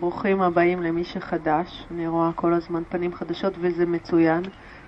[0.00, 1.86] ברוכים הבאים למי שחדש.
[1.90, 4.42] אני רואה כל הזמן פנים חדשות וזה מצוין.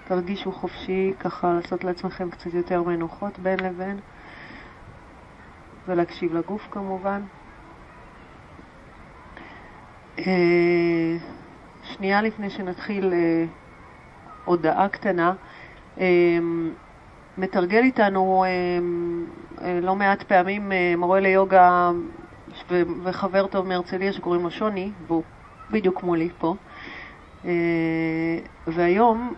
[0.08, 3.98] תרגישו חופשי ככה לעשות לעצמכם קצת יותר מנוחות בין לבין
[5.88, 7.22] ולהקשיב לגוף כמובן.
[10.18, 11.16] אה,
[11.82, 13.44] שנייה לפני שנתחיל אה,
[14.44, 15.32] הודעה קטנה.
[16.00, 16.38] אה,
[17.38, 18.44] מתרגל איתנו
[19.82, 21.90] לא מעט פעמים מורה ליוגה
[23.02, 25.22] וחבר טוב מהרצליה שקוראים לו שוני, והוא
[25.70, 26.54] בדיוק מולי פה.
[28.66, 29.34] והיום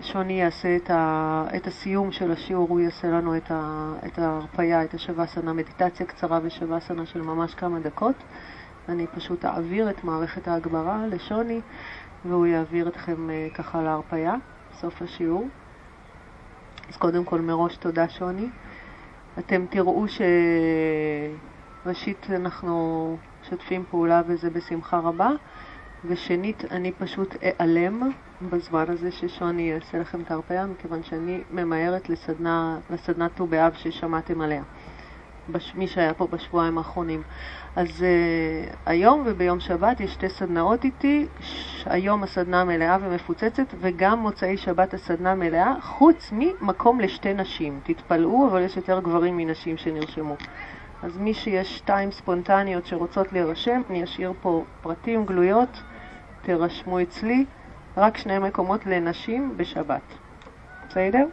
[0.00, 4.84] שוני יעשה את, ה, את הסיום של השיעור, הוא יעשה לנו את, ה, את ההרפאיה,
[4.84, 8.14] את השווסנה, מדיטציה קצרה ושווסנה של ממש כמה דקות.
[8.88, 11.60] אני פשוט אעביר את מערכת ההגברה לשוני,
[12.24, 14.34] והוא יעביר אתכם אה, ככה להרפאיה,
[14.72, 15.48] בסוף השיעור.
[16.88, 18.48] אז קודם כל מראש תודה שוני.
[19.38, 20.04] אתם תראו
[21.84, 25.30] שראשית אנחנו משתפים פעולה וזה בשמחה רבה,
[26.04, 28.10] ושנית אני פשוט אעלם
[28.50, 34.40] בזמן הזה ששוני יעשה לכם את ההרפאיה, מכיוון שאני ממהרת לסדנה, לסדנת ט"ו באב ששמעתם
[34.40, 34.62] עליה.
[35.50, 35.74] בש...
[35.74, 37.22] מי שהיה פה בשבועיים האחרונים.
[37.76, 41.84] אז uh, היום וביום שבת יש שתי סדנאות איתי, ש...
[41.86, 47.80] היום הסדנה מלאה ומפוצצת וגם מוצאי שבת הסדנה מלאה, חוץ ממקום לשתי נשים.
[47.82, 50.36] תתפלאו, אבל יש יותר גברים מנשים שנרשמו.
[51.02, 55.82] אז מי שיש שתיים ספונטניות שרוצות להירשם, אני אשאיר פה פרטים גלויות,
[56.42, 57.44] תירשמו אצלי,
[57.96, 60.02] רק שני מקומות לנשים בשבת.
[60.88, 61.26] בסדר?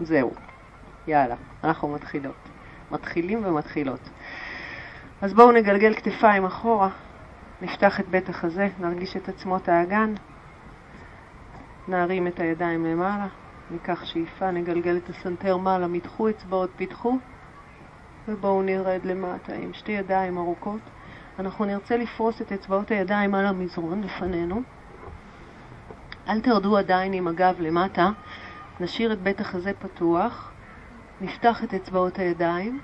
[0.00, 0.32] זהו.
[1.06, 1.34] יאללה,
[1.64, 2.48] אנחנו מתחילות.
[2.90, 4.00] מתחילים ומתחילות.
[5.22, 6.88] אז בואו נגלגל כתפיים אחורה,
[7.62, 10.14] נפתח את בית החזה, נרגיש את עצמות האגן,
[11.88, 13.26] נרים את הידיים למעלה,
[13.70, 17.18] ניקח שאיפה, נגלגל את הסנטר מעלה, מתחו אצבעות, פיתחו,
[18.28, 20.80] ובואו נרד למטה עם שתי ידיים ארוכות.
[21.38, 24.62] אנחנו נרצה לפרוס את אצבעות הידיים על המזרון לפנינו.
[26.28, 28.10] אל תרדו עדיין עם הגב למטה,
[28.80, 30.52] נשאיר את בית החזה פתוח,
[31.20, 32.80] נפתח את אצבעות הידיים.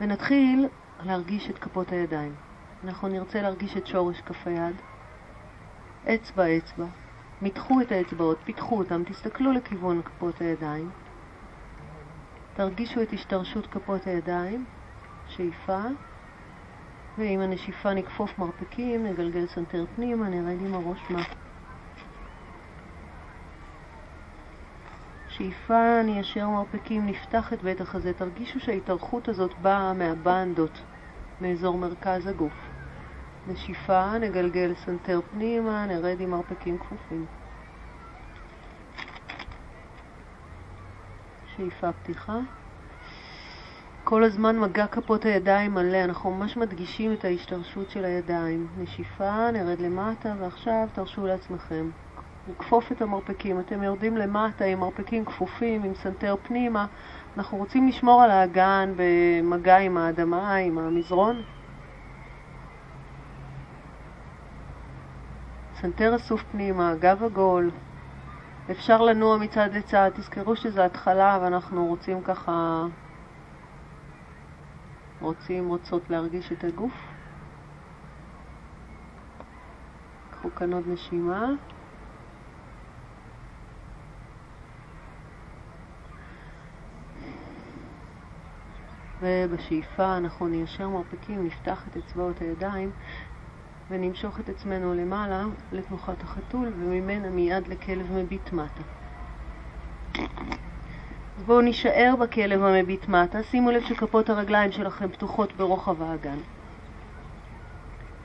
[0.00, 0.68] ונתחיל
[1.02, 2.34] להרגיש את כפות הידיים.
[2.84, 4.76] אנחנו נרצה להרגיש את שורש כף היד,
[6.14, 6.86] אצבע אצבע,
[7.42, 10.90] מתחו את האצבעות, פתחו אותם, תסתכלו לכיוון כפות הידיים,
[12.54, 14.64] תרגישו את השתרשות כפות הידיים,
[15.28, 15.82] שאיפה,
[17.18, 21.22] ועם הנשיפה נכפוף מרפקים, נגלגל סנטר פנימה, נרד עם הראש מטה.
[25.28, 28.12] שאיפה ניישר מרפקים, נפתח את בית החזה.
[28.12, 30.80] תרגישו שההתארכות הזאת באה מהבנדהות,
[31.40, 32.52] מאזור מרכז הגוף.
[33.46, 37.39] נשיפה, נגלגל סנטר פנימה, נרד עם מרפקים כפופים.
[41.60, 42.38] שאיפה פתיחה.
[44.04, 48.66] כל הזמן מגע כפות הידיים מלא, אנחנו ממש מדגישים את ההשתרשות של הידיים.
[48.78, 51.90] נשיפה, נרד למטה, ועכשיו תרשו לעצמכם
[52.48, 53.60] לכפוף את המרפקים.
[53.60, 56.86] אתם יורדים למטה עם מרפקים כפופים, עם סנטר פנימה.
[57.36, 61.42] אנחנו רוצים לשמור על האגן במגע עם האדמה, עם המזרון.
[65.80, 67.70] סנטר אסוף פנימה, גב עגול.
[68.70, 72.84] אפשר לנוע מצד לצד, תזכרו שזו התחלה ואנחנו רוצים ככה,
[75.20, 76.92] רוצים, רוצות להרגיש את הגוף.
[80.30, 81.46] קחו כאן עוד נשימה.
[89.20, 92.90] ובשאיפה אנחנו ניישר מרפקים, נפתח את אצבעות הידיים
[93.90, 98.82] ונמשוך את עצמנו למעלה לתנוחת החתול וממנה מיד לכלב מביט מטה.
[101.38, 106.38] אז בואו נישאר בכלב המביט מטה, שימו לב שכפות הרגליים שלכם פתוחות ברוחב האגן.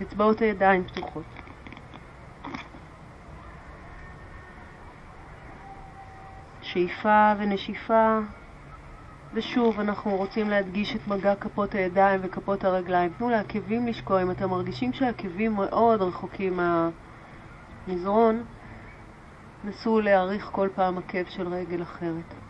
[0.01, 1.23] אצבעות הידיים פתוחות.
[6.61, 8.19] שאיפה ונשיפה
[9.35, 13.13] ושוב, אנחנו רוצים להדגיש את מגע כפות הידיים וכפות הרגליים.
[13.17, 14.21] תנו לעקבים לשקוע.
[14.21, 16.59] אם אתם מרגישים שהעקבים מאוד רחוקים
[17.87, 18.43] מהמזרון,
[19.63, 22.44] נסו להעריך כל פעם עקב של רגל אחרת.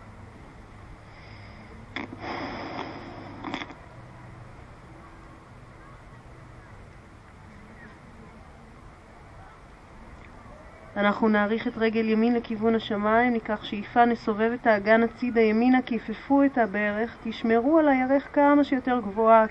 [10.98, 16.44] אנחנו נאריך את רגל ימין לכיוון השמיים, ניקח שאיפה, נסובב את האגן הצידה ימינה, כיפפו
[16.44, 19.46] את הברך, תשמרו על הירך כמה שיותר גבוהה,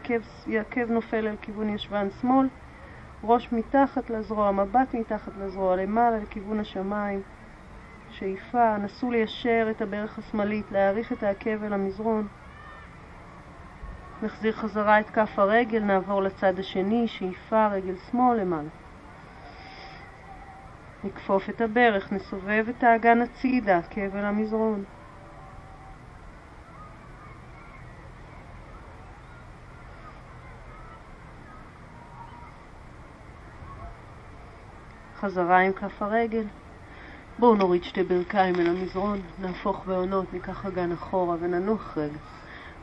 [0.47, 2.49] העקב נופל אל כיוון ישבן שמאל,
[3.25, 7.21] ראש מתחת לזרוע, מבט מתחת לזרוע, למעלה לכיוון השמיים,
[8.11, 12.27] שאיפה, נסו ליישר את הברך השמאלית, להאריך את העקב אל המזרון,
[14.23, 18.84] נחזיר חזרה את כף הרגל, נעבור לצד השני, שאיפה, רגל שמאל למעלה.
[21.05, 24.85] נכפוף את הברך, נסובב את האגן הצידה, כאבל המזרון.
[35.17, 36.45] חזרה עם כף הרגל.
[37.39, 42.19] בואו נוריד שתי ברכיים אל המזרון, נהפוך בהונות, ניקח אגן אחורה וננוח רגע.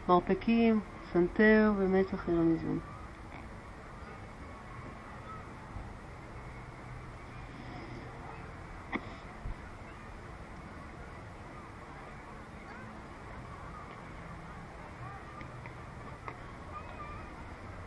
[0.07, 0.79] מרפקים,
[1.13, 2.90] סנטר ומצח אל המזרון.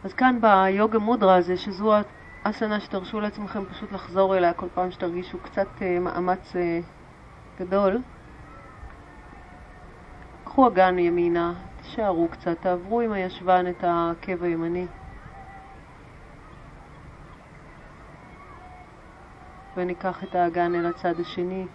[0.04, 1.94] אז כאן ביוגה מודרה הזה, שזו
[2.42, 6.58] אסנה שתרשו לעצמכם פשוט לחזור אליה כל פעם שתרגישו קצת uh, מאמץ uh,
[7.60, 8.02] גדול.
[10.44, 14.86] קחו אגן ימינה, תישארו קצת, תעברו עם הישבן את העקב הימני.
[19.76, 21.66] וניקח את האגן אל הצד השני.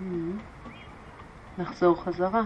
[0.00, 0.51] Mm-hmm.
[1.62, 2.42] נחזור חזרה.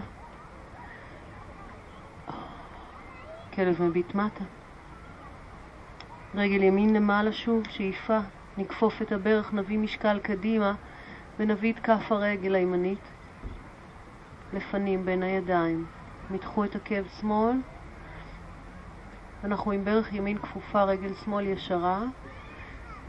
[3.53, 4.43] כלב מביט מטה.
[6.35, 8.19] רגל ימין למעלה שוב, שאיפה.
[8.57, 10.73] נכפוף את הברך, נביא משקל קדימה
[11.39, 12.99] ונביא את כף הרגל הימנית
[14.53, 15.85] לפנים בין הידיים.
[16.29, 17.55] מתחו את עקב שמאל.
[19.43, 22.03] אנחנו עם ברך ימין כפופה, רגל שמאל ישרה.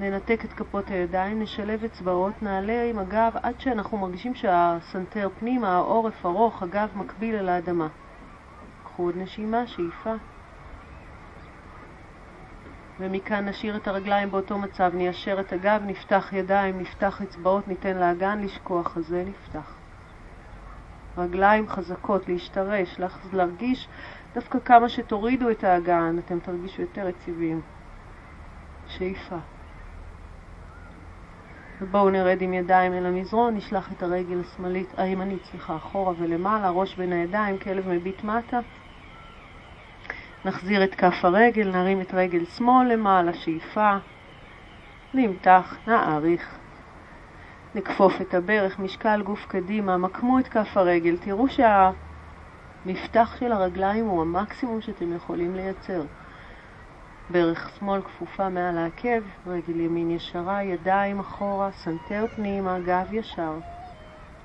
[0.01, 6.27] ננתק את כפות הידיים, נשלב אצבעות, נעלה עם הגב עד שאנחנו מרגישים שהסנטר פנימה, העורף
[6.27, 7.89] ארוך, הגב מקביל אל האדמה.
[8.85, 10.15] קחו עוד נשימה, שאיפה.
[13.01, 18.41] ומכאן נשאיר את הרגליים באותו מצב, ניישר את הגב, נפתח ידיים, נפתח אצבעות, ניתן לאגן
[18.41, 19.75] לשקוע, חזה נפתח.
[21.19, 23.01] רגליים חזקות, להשתרש,
[23.33, 23.89] להרגיש
[24.35, 27.61] דווקא כמה שתורידו את האגן, אתם תרגישו יותר יציבים.
[28.87, 29.37] שאיפה.
[31.81, 36.97] ובואו נרד עם ידיים אל המזרון, נשלח את הרגל השמאלית, הימנית, סליחה, אחורה ולמעלה, ראש
[36.97, 38.61] בין הידיים, כלב מביט מטה.
[40.45, 43.97] נחזיר את כף הרגל, נרים את רגל שמאל למעלה, שאיפה.
[45.15, 46.59] נמתח, נעריך.
[47.75, 51.17] נכפוף את הברך, משקל גוף קדימה, מקמו את כף הרגל.
[51.17, 51.47] תראו
[52.85, 56.03] שהמפתח של הרגליים הוא המקסימום שאתם יכולים לייצר.
[57.31, 63.53] ברך שמאל כפופה מעל העקב, רגל ימין ישרה, ידיים אחורה, סנטר פנימה, גב ישר,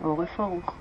[0.02, 0.76] עורף ארוך.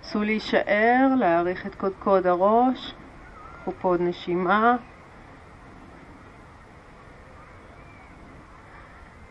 [0.00, 2.94] נסו להישאר, להאריך את קודקוד הראש,
[3.62, 4.76] קחו פה עוד נשימה.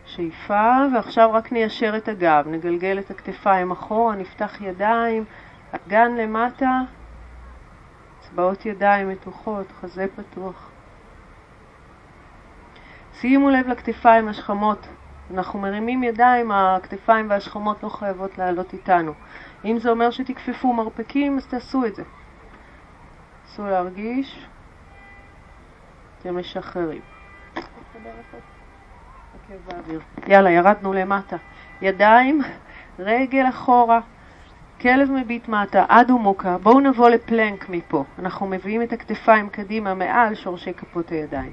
[0.04, 5.24] שאיפה, ועכשיו רק ניישר את הגב, נגלגל את הכתפיים אחורה, נפתח ידיים,
[5.72, 6.80] אגן למטה,
[8.30, 10.70] אצבעות ידיים מתוחות, חזה פתוח.
[13.12, 14.86] שימו לב לכתפיים השכמות.
[15.34, 19.12] אנחנו מרימים ידיים, הכתפיים והשכמות לא חייבות לעלות איתנו.
[19.64, 22.02] אם זה אומר שתכפפו מרפקים, אז תעשו את זה.
[23.42, 24.46] תעשו להרגיש.
[26.20, 27.02] אתם משחררים.
[30.26, 31.36] יאללה, ירדנו למטה.
[31.82, 32.40] ידיים,
[32.98, 34.00] רגל אחורה.
[34.80, 38.04] כלב מביט מטה, עד ומוקה, בואו נבוא לפלנק מפה.
[38.18, 41.52] אנחנו מביאים את הכתפיים קדימה מעל שורשי כפות הידיים.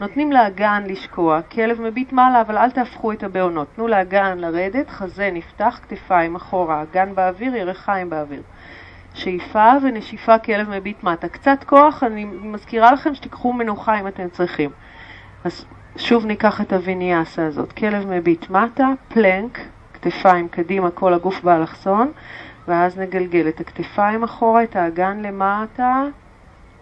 [0.00, 3.68] נותנים לאגן לשקוע, כלב מביט מעלה, אבל אל תהפכו את הבעונות.
[3.76, 8.42] תנו לאגן לרדת, חזה נפתח, כתפיים אחורה, אגן באוויר, ירחיים באוויר.
[9.14, 11.28] שאיפה ונשיפה, כלב מביט מטה.
[11.28, 14.70] קצת כוח, אני מזכירה לכם שתיקחו מנוחה אם אתם צריכים.
[15.44, 15.64] אז
[15.96, 17.72] שוב ניקח את הוויניאסה הזאת.
[17.72, 19.58] כלב מביט מטה, פלנק,
[19.94, 22.12] כתפיים קדימה, כל הגוף באלכסון.
[22.68, 26.04] ואז נגלגל את הכתפיים אחורה, את האגן למטה,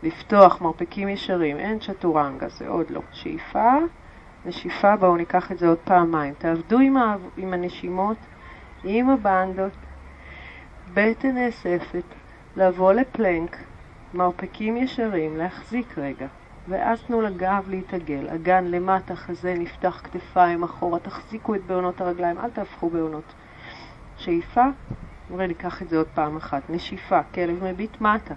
[0.03, 3.01] לפתוח מרפקים ישרים, אין צ'טורנגה, זה עוד לא.
[3.13, 3.73] שאיפה,
[4.45, 6.35] נשיפה, בואו ניקח את זה עוד פעמיים.
[6.39, 7.17] תעבדו עם, ה...
[7.37, 8.17] עם הנשימות,
[8.85, 9.73] עם הבנדות,
[10.95, 12.05] בטן נאספת,
[12.57, 13.57] לבוא לפלנק,
[14.15, 16.27] מרפקים ישרים, להחזיק רגע,
[16.69, 18.29] ואז תנו לגב להתעגל.
[18.29, 23.35] אגן למטה, חזה נפתח, כתפיים אחורה, תחזיקו את בעונות הרגליים, אל תהפכו בעונות.
[24.17, 24.65] שאיפה,
[25.33, 26.71] בואו ניקח את זה עוד פעם אחת.
[26.71, 28.35] נשיפה, כלב מביט מטה.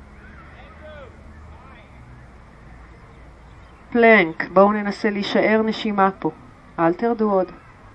[3.92, 6.32] פלנק, בואו ננסה להישאר נשימה פה.
[6.80, 7.52] אל תרדו עוד.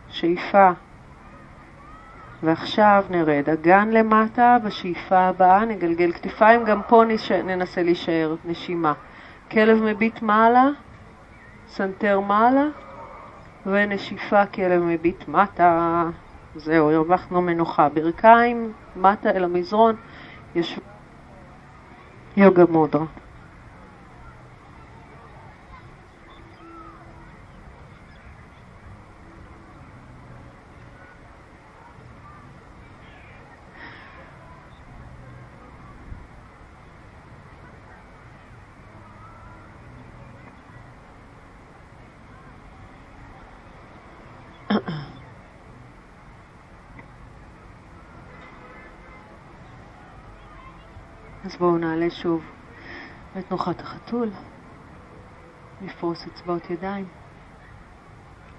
[0.08, 0.70] שאיפה.
[2.42, 7.32] ועכשיו נרד אגן למטה, בשאיפה הבאה נגלגל כתפיים, גם פה נש...
[7.32, 8.92] ננסה להישאר נשימה.
[9.50, 10.68] כלב מביט מעלה,
[11.68, 12.66] סנטר מעלה,
[13.66, 16.04] ונשיפה כלב מביט מטה.
[16.54, 17.88] זהו, הרווחנו מנוחה.
[17.88, 19.96] ברכיים, מטה אל המזרון,
[20.54, 20.80] יש
[22.36, 23.06] יוגה מודרה.
[51.44, 52.44] אז בואו נעלה שוב
[53.36, 54.30] לתנוחת החתול,
[55.82, 57.04] נפרוס אצבעות ידיים,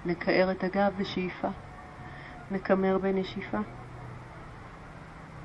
[0.06, 1.48] נקער את הגב בשאיפה,
[2.50, 3.58] נקמר בנשיפה.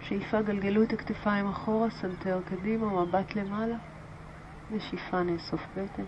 [0.02, 3.78] שאיפה גלגלו את הכתפיים אחורה, סנטר קדימה, מבט למעלה,
[4.72, 6.04] נשיפה נאסוף בטן.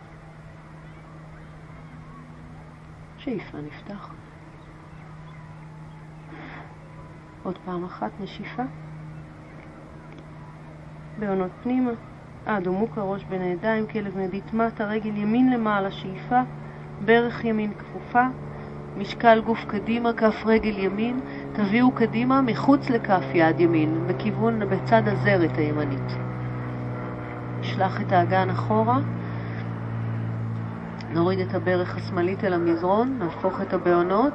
[3.18, 4.10] שאיפה נפתח.
[7.44, 8.64] עוד פעם אחת נשיפה.
[11.20, 11.92] בעונות פנימה,
[12.46, 16.42] עד עמוק הראש בין הידיים, כלב מביט מטה, רגל ימין למעלה, שאיפה,
[17.06, 18.24] ברך ימין כפופה,
[18.98, 21.20] משקל גוף קדימה, כף רגל ימין,
[21.54, 26.18] תביאו קדימה מחוץ לכף יד ימין, בכיוון, בצד הזרת הימנית.
[27.60, 29.00] נשלח את האגן אחורה,
[31.14, 34.34] נוריד את הברך השמאלית אל המזרון, נהפוך את הבעונות,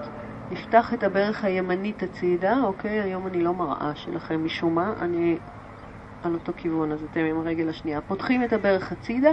[0.51, 3.01] נפתח את הברך הימנית הצידה, אוקיי?
[3.01, 5.39] היום אני לא מראה שלכם משום מה, אני
[6.27, 8.01] על אותו כיוון, אז אתם עם הרגל השנייה.
[8.01, 9.31] פותחים את הברך הצידה,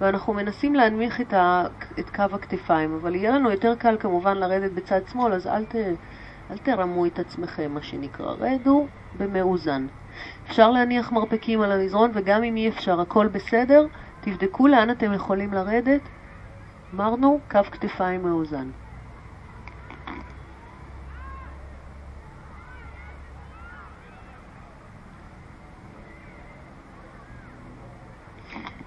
[0.00, 1.64] ואנחנו מנסים להנמיך את, ה,
[1.98, 5.74] את קו הכתפיים, אבל יהיה לנו יותר קל כמובן לרדת בצד שמאל, אז אל, ת,
[6.50, 8.32] אל תרמו את עצמכם, מה שנקרא.
[8.38, 9.86] רדו במאוזן.
[10.46, 13.86] אפשר להניח מרפקים על המזרון, וגם אם אי אפשר, הכל בסדר,
[14.20, 16.08] תבדקו לאן אתם יכולים לרדת.
[16.94, 18.70] אמרנו, קו כתפיים מאוזן.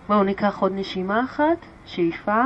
[0.08, 2.44] בואו ניקח עוד נשימה אחת, שאיפה.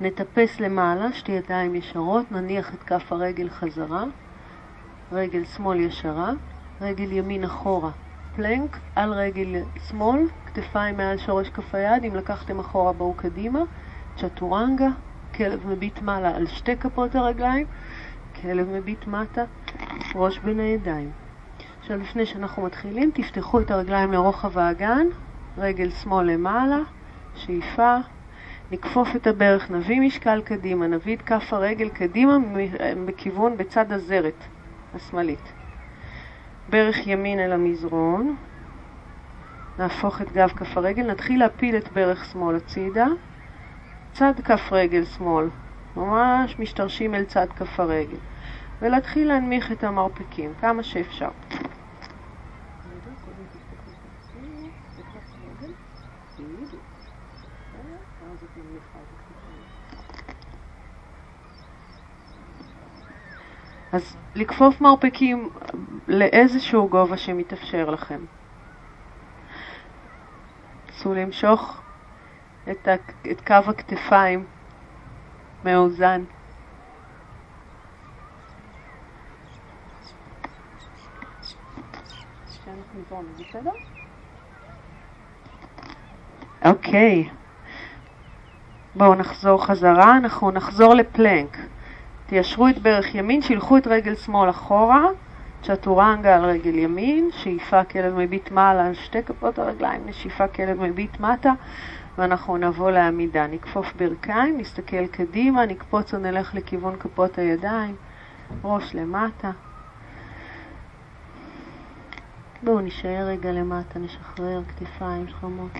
[0.00, 4.04] נטפס למעלה, שתי ידיים ישרות, נניח את כף הרגל חזרה,
[5.12, 6.32] רגל שמאל ישרה,
[6.80, 7.90] רגל ימין אחורה,
[8.36, 13.60] פלנק, על רגל שמאל, כתפיים מעל שורש כף היד, אם לקחתם אחורה בואו קדימה,
[14.16, 14.88] צ'טורנגה,
[15.34, 17.66] כלב מביט מעלה על שתי כפות הרגליים,
[18.42, 19.44] כלב מביט מטה,
[20.14, 21.23] ראש בין הידיים.
[21.84, 25.06] עכשיו לפני שאנחנו מתחילים, תפתחו את הרגליים לרוחב האגן,
[25.58, 26.78] רגל שמאל למעלה,
[27.34, 27.96] שאיפה,
[28.72, 32.36] נכפוף את הברך, נביא משקל קדימה, נביא את כף הרגל קדימה
[33.06, 34.44] בכיוון בצד הזרת
[34.94, 35.52] השמאלית.
[36.70, 38.36] ברך ימין אל המזרון,
[39.78, 43.06] נהפוך את גב כף הרגל, נתחיל להפיל את ברך שמאל הצידה,
[44.12, 45.48] צד כף רגל שמאל,
[45.96, 48.18] ממש משתרשים אל צד כף הרגל,
[48.82, 51.28] ולהתחיל להנמיך את המרפקים כמה שאפשר.
[64.34, 65.50] לכפוף מרפקים
[66.08, 68.20] לאיזשהו גובה שמתאפשר לכם.
[70.88, 71.80] נסו למשוך
[72.70, 72.94] את, ה,
[73.30, 74.44] את קו הכתפיים
[75.64, 76.24] מאוזן.
[86.64, 87.28] אוקיי,
[88.94, 91.58] בואו נחזור חזרה, אנחנו נחזור לפלנק.
[92.26, 95.06] תיישרו את ברך ימין, שילחו את רגל שמאל אחורה,
[95.62, 101.20] צ'טורנגה על רגל ימין, שאיפה כלב מביט מעלה על שתי כפות הרגליים, נשיפה כלב מביט
[101.20, 101.52] מטה,
[102.18, 103.46] ואנחנו נבוא לעמידה.
[103.46, 107.94] נכפוף ברכיים, נסתכל קדימה, נקפוץ ונלך לכיוון כפות הידיים,
[108.64, 109.50] ראש למטה.
[112.62, 115.72] בואו נשאר רגע למטה, נשחרר כתפיים חמות.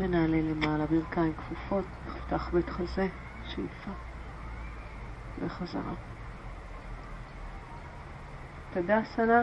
[0.00, 3.06] ונעלה למעלה, ברכיים כפופות, נפתח בית חזה,
[3.44, 3.90] שאיפה,
[5.38, 5.92] וחזרה.
[8.72, 9.42] תדסנה,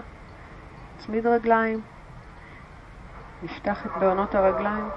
[0.97, 1.81] צמיד רגליים,
[3.43, 4.89] נפתח את בעונות הרגליים.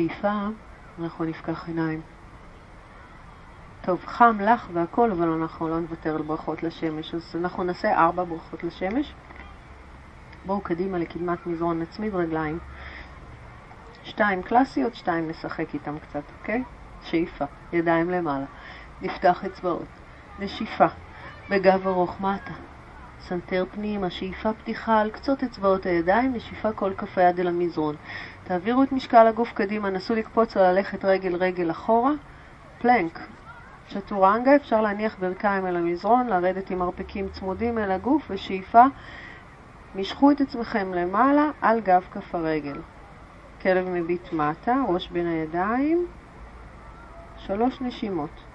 [0.00, 0.32] שאיפה,
[0.98, 2.00] אנחנו נפקח עיניים.
[3.82, 7.14] טוב, חם לך והכל, אבל אנחנו לא נוותר על ברכות לשמש.
[7.14, 9.14] אז אנחנו נעשה ארבע ברכות לשמש.
[10.46, 12.58] בואו קדימה לקדמת מזרון, נצמיד רגליים.
[14.04, 16.64] שתיים קלאסיות, שתיים נשחק איתם קצת, אוקיי?
[17.02, 18.46] שאיפה, ידיים למעלה.
[19.02, 19.88] נפתח אצבעות.
[20.38, 20.86] נשיפה,
[21.50, 22.52] בגב ארוך מטה.
[23.28, 27.96] סנטר פנימה, שאיפה פתיחה על קצות אצבעות הידיים, נשיפה כל כף היד אל המזרון.
[28.44, 32.12] תעבירו את משקל הגוף קדימה, נסו לקפוץ או ללכת רגל רגל אחורה.
[32.78, 33.20] פלנק.
[33.88, 38.84] צ'טורנגה, אפשר להניח ברכיים אל המזרון, לרדת עם מרפקים צמודים אל הגוף, ושאיפה,
[39.94, 42.80] משכו את עצמכם למעלה על גב כף הרגל.
[43.62, 46.06] כלב מביט מטה, ראש בין הידיים,
[47.36, 48.49] שלוש נשימות.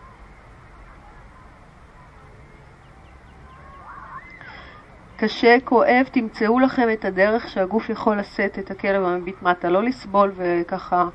[5.18, 10.32] קשה, כואב, תמצאו לכם את הדרך שהגוף יכול לשאת את הכלב המביט מטה, לא לסבול
[10.36, 11.10] וככה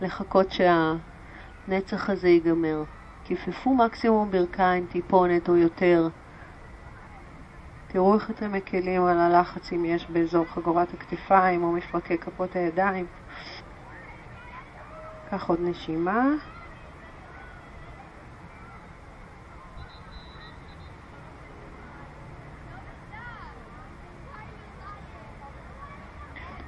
[0.00, 2.84] לחכות שהנצח הזה ייגמר.
[3.24, 6.08] כיפפו מקסימום ברכיים, טיפונת או יותר.
[7.86, 13.06] תראו איך אתם מקלים על הלחץ אם יש באזור חגורת הכתפיים או מפרקי כפות הידיים.
[15.30, 16.51] קח עוד נשימה.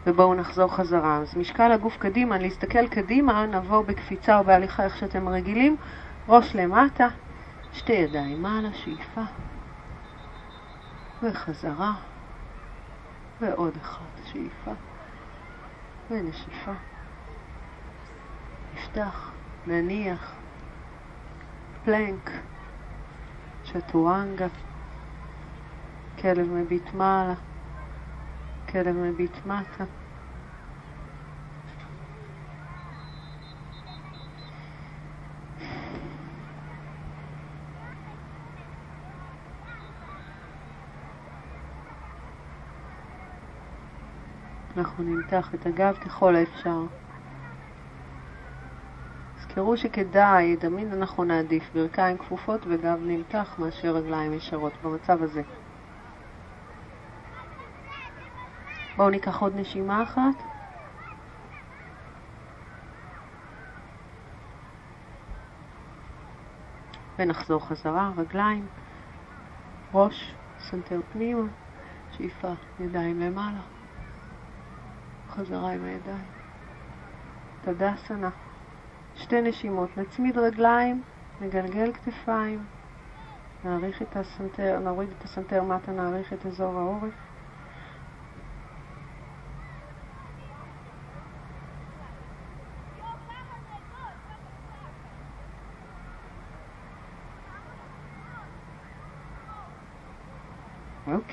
[0.06, 1.16] ובואו נחזור חזרה.
[1.16, 5.76] אז משקל הגוף קדימה, להסתכל קדימה, נעבור בקפיצה או בהליכה איך שאתם רגילים,
[6.28, 7.08] ראש למטה,
[7.72, 9.22] שתי ידיים מעלה, שאיפה,
[11.22, 11.92] וחזרה,
[13.40, 14.72] ועוד אחת, שאיפה,
[16.10, 16.72] ונשיפה.
[18.74, 19.30] נפתח,
[19.66, 20.32] נניח,
[21.84, 22.30] פלנק,
[23.64, 24.46] צ'טורנגה,
[26.20, 27.34] כלב מביט מעלה.
[28.74, 29.84] כלב מביט מטה.
[44.76, 46.82] אנחנו נמתח את הגב ככל האפשר.
[49.40, 55.42] זכרו שכדאי, תמיד אנחנו נעדיף ברכיים כפופות וגב נמתח מאשר רגליים ישרות במצב הזה.
[58.96, 60.42] בואו ניקח עוד נשימה אחת.
[67.18, 68.66] ונחזור חזרה, רגליים,
[69.94, 71.46] ראש, סנטר פנימה,
[72.10, 73.60] שאיפה, ידיים למעלה,
[75.28, 76.26] חזרה עם הידיים.
[77.62, 78.30] תדאסנה.
[79.16, 81.02] שתי נשימות, נצמיד רגליים,
[81.40, 82.64] נגלגל כתפיים,
[83.64, 87.23] נאריך את הסנטר, נוריד את הסנטר מטה, נאריך את אזור העורף.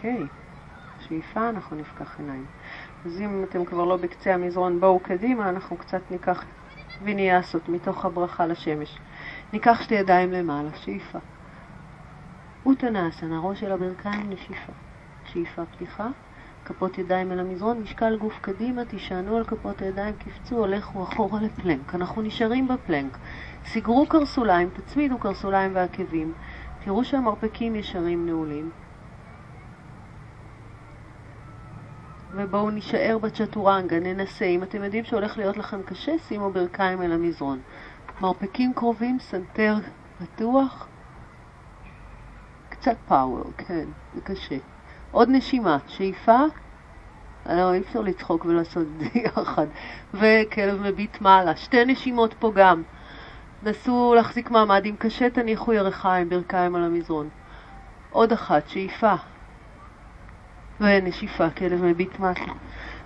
[0.04, 0.28] אוקיי,
[1.00, 2.46] שאיפה, אנחנו נפקח עיניים.
[3.06, 6.44] אז אם אתם כבר לא בקצה המזרון, בואו קדימה, אנחנו קצת ניקח
[7.02, 9.00] ויניאסות מתוך הברכה לשמש.
[9.54, 11.20] ניקח שתי ידיים למעלה, שאיפה.
[12.66, 14.74] אוטנאסנה, ראש של הברכיים, נשיפה.
[15.24, 16.08] שאיפה פתיחה,
[16.66, 21.96] כפות ידיים אל המזרון, משקל גוף קדימה, תישענו על כפות הידיים, קפצו, הולכו אחורה לפלנק.
[21.96, 23.18] אנחנו נשארים בפלנק.
[23.66, 26.34] סגרו קרסוליים, תצמידו קרסוליים ועקבים.
[26.80, 28.81] תראו שהמרפקים ישרים נעולים.
[32.34, 34.46] ובואו נישאר בצ'טורנגה, ננסה.
[34.46, 37.60] אם אתם יודעים שהולך להיות לכם קשה, שימו ברכיים אל המזרון.
[38.22, 39.76] מרפקים קרובים, סנטר
[40.20, 40.88] פתוח.
[42.70, 44.58] קצת power, כן, זה קשה.
[45.12, 46.40] עוד נשימה, שאיפה.
[47.46, 49.68] לא, אי אפשר לצחוק ולעשות את זה יחד.
[50.14, 51.56] וכלב מביט מעלה.
[51.56, 52.84] שתי נשימות פה גם.
[53.64, 54.86] נסו להחזיק מעמד.
[54.86, 57.30] אם קשה, תניחו ירחיים, ברכיים על המזרון.
[58.10, 59.16] עוד אחת, שאיפה.
[60.82, 62.52] ונשיפה, כלב מביט מטה.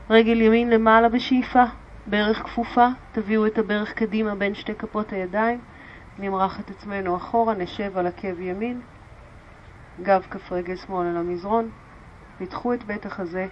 [0.09, 1.63] רגל ימין למעלה בשאיפה,
[2.07, 5.59] ברך כפופה, תביאו את הברך קדימה בין שתי כפות הידיים,
[6.19, 8.81] נמרח את עצמנו אחורה, נשב על עקב ימין,
[10.01, 11.69] גב כף רגל שמאל על המזרון,
[12.37, 13.47] פיתחו את בית החזה.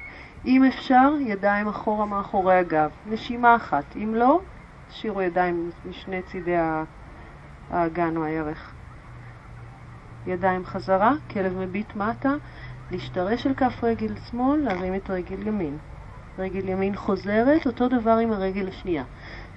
[0.46, 2.90] אם אפשר, ידיים אחורה מאחורי הגב.
[3.10, 3.96] נשימה אחת.
[3.96, 4.42] אם לא,
[4.90, 6.56] תשאירו ידיים משני צידי
[7.72, 8.74] האגן או הירך.
[10.28, 12.34] ידיים חזרה, כלב מביט מטה,
[12.94, 15.78] להשתרש על כף רגל שמאל, להרים את רגל ימין.
[16.38, 19.04] רגל ימין חוזרת, אותו דבר עם הרגל השנייה.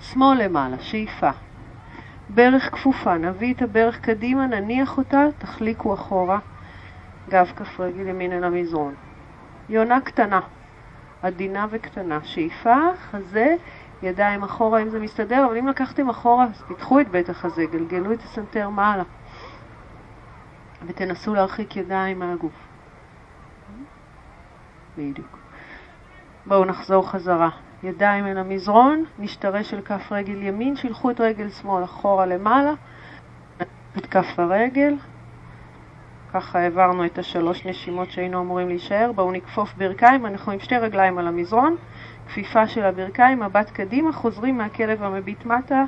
[0.01, 1.31] שמאל למעלה, שאיפה.
[2.29, 6.38] ברך כפופה, נביא את הברך קדימה, נניח אותה, תחליקו אחורה,
[7.29, 8.94] גב כף רגל ימין אל המזרון.
[9.68, 10.40] יונה קטנה,
[11.22, 12.77] עדינה וקטנה, שאיפה,
[13.11, 13.55] חזה,
[14.03, 18.12] ידיים אחורה אם זה מסתדר, אבל אם לקחתם אחורה, אז פיתחו את בית החזה, גלגלו
[18.12, 19.05] את הסנטר מעלה.
[20.87, 22.65] ותנסו להרחיק ידיים מהגוף.
[24.98, 25.38] בדיוק.
[26.46, 27.48] בואו נחזור חזרה.
[27.82, 32.72] ידיים אל המזרון, נשתרש אל כף רגל ימין, שילחו את רגל שמאל אחורה למעלה,
[33.98, 34.94] את כף הרגל.
[36.32, 39.11] ככה העברנו את השלוש נשימות שהיינו אמורים להישאר.
[39.14, 41.76] בואו נכפוף ברכיים, אנחנו עם שתי רגליים על המזרון,
[42.28, 45.85] כפיפה של הברכיים, מבט קדימה, חוזרים מהכלב המביט מטה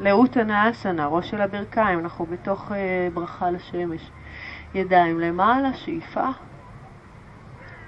[0.00, 2.74] לאוטה נאסנה, ראש של הברכיים, אנחנו בתוך uh,
[3.14, 4.10] ברכה לשמש.
[4.74, 6.28] ידיים למעלה, שאיפה,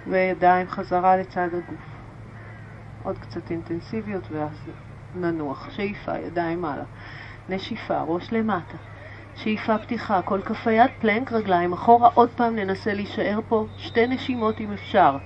[0.06, 1.96] וידיים חזרה לצד הגוף.
[3.02, 4.70] עוד קצת אינטנסיביות ואז
[5.14, 5.70] ננוח.
[5.70, 6.84] שאיפה, ידיים מעלה.
[7.48, 8.76] נשיפה, ראש למטה.
[9.34, 14.60] שאיפה פתיחה, כל כף היד, פלנק, רגליים אחורה, עוד פעם ננסה להישאר פה, שתי נשימות
[14.60, 15.16] אם אפשר.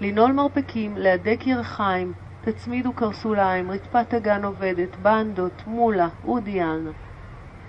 [0.00, 6.84] לנעול מרפקים, להדק ירחיים, תצמידו קרסוליים, רצפת הגן עובדת, בנדות, מולה, אודיאן.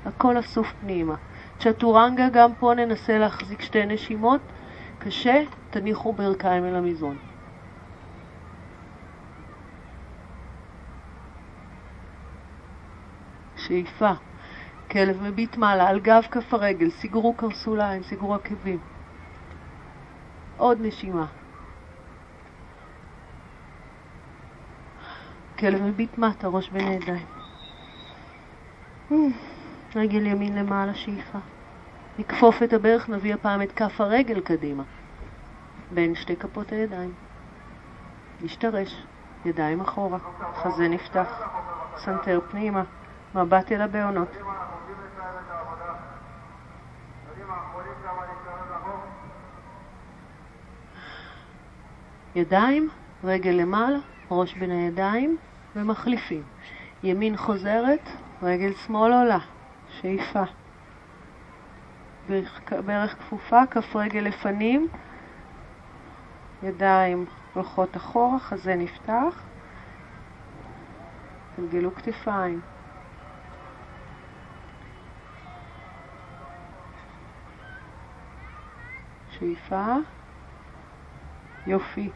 [0.05, 1.15] הכל אסוף פנימה.
[1.59, 4.41] צ'טורנגה, גם פה ננסה להחזיק שתי נשימות.
[4.99, 5.41] קשה,
[5.73, 7.17] תניחו ברכיים אל המזרון.
[13.57, 14.11] שאיפה.
[14.91, 18.79] כלב מביט מעלה, על גב כף הרגל, סגרו קרסוליים, סגרו עקבים.
[20.57, 21.25] עוד נשימה.
[25.59, 27.25] כלב מביט מטה, ראש בין הידיים.
[29.95, 31.39] רגל ימין למעלה, שאיפה.
[32.19, 34.83] נכפוף את הברך, נביא הפעם את כף הרגל קדימה.
[35.91, 37.13] בין שתי כפות הידיים.
[38.41, 39.05] נשתרש,
[39.45, 40.17] ידיים אחורה,
[40.55, 41.41] חזה נפתח,
[41.97, 42.83] סנטר פנימה,
[43.35, 44.29] מבט אל הבהונות.
[52.35, 52.89] ידיים,
[53.23, 53.99] רגל למעלה,
[54.31, 55.37] ראש בין הידיים
[55.75, 56.43] ומחליפים.
[57.03, 58.09] ימין חוזרת,
[58.43, 59.39] רגל שמאל עולה,
[59.89, 60.43] שאיפה.
[62.85, 64.87] ברך כפופה, כף רגל לפנים,
[66.63, 69.43] ידיים הולכות אחורה, חזה נפתח,
[71.57, 72.61] גלגלו כתפיים.
[79.31, 79.95] שאיפה,
[81.67, 82.09] יופי.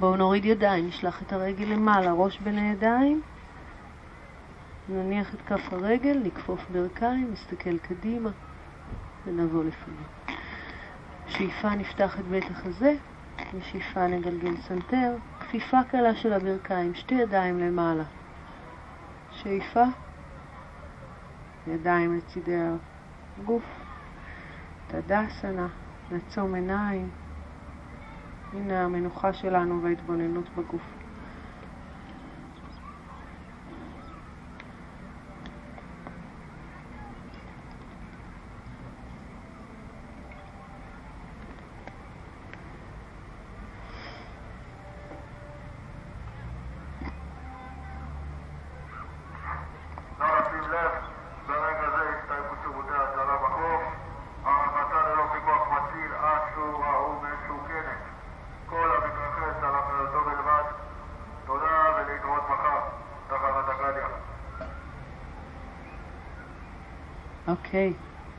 [0.00, 3.22] בואו נוריד ידיים, נשלח את הרגל למעלה, ראש בין הידיים,
[4.88, 8.30] נניח את כף הרגל, נכפוף ברכיים, נסתכל קדימה
[9.26, 10.36] ונבוא לפנים.
[11.28, 12.94] שאיפה נפתח את בית החזה,
[13.54, 18.04] ושאיפה נגלגל סנטר, כפיפה קלה של הברכיים, שתי ידיים למעלה.
[19.30, 19.84] שאיפה,
[21.66, 22.56] ידיים לצידי
[23.42, 23.64] הגוף,
[24.88, 25.68] טדאסנה,
[26.10, 27.08] נעצום עיניים.
[28.52, 30.99] הנה המנוחה שלנו וההתבוננות בגוף.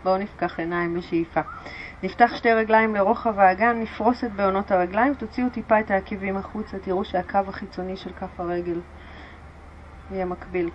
[0.03, 1.41] בואו נפקח עיניים בשאיפה.
[2.03, 7.05] נפתח שתי רגליים לרוחב האגן, נפרוס את בעונות הרגליים, תוציאו טיפה את העקבים החוצה, תראו
[7.05, 8.79] שהקו החיצוני של כף הרגל
[10.11, 10.69] יהיה מקביל.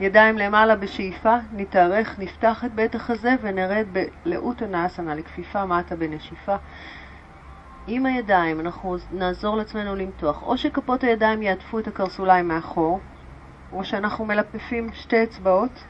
[0.00, 3.86] ידיים למעלה בשאיפה, נתארך, נפתח את בית החזה ונרד
[4.24, 6.56] בלאות הנאסנה, לכפיפה מטה בנשיפה.
[7.86, 13.00] עם הידיים אנחנו נעזור לעצמנו למתוח, או שכפות הידיים יעטפו את הקרסוליים מאחור,
[13.72, 15.84] או שאנחנו מלפפים שתי אצבעות,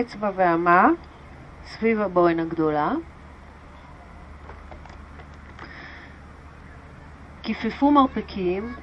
[0.00, 0.88] אצבע ואמה,
[1.66, 2.92] סביב הבוהן הגדולה.
[7.42, 8.74] כיפפו מרפקים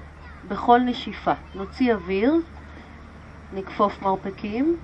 [0.48, 1.34] בכל נשיפה.
[1.56, 2.34] נוציא אוויר,
[3.54, 4.78] נכפוף מרפקים,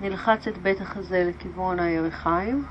[0.00, 2.64] נלחץ את בית החזה לכיוון הירכיים.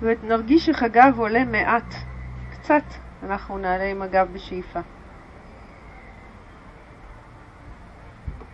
[0.00, 1.94] ונרגיש הגב עולה מעט,
[2.50, 2.84] קצת,
[3.22, 4.80] אנחנו נעלה עם הגב בשאיפה.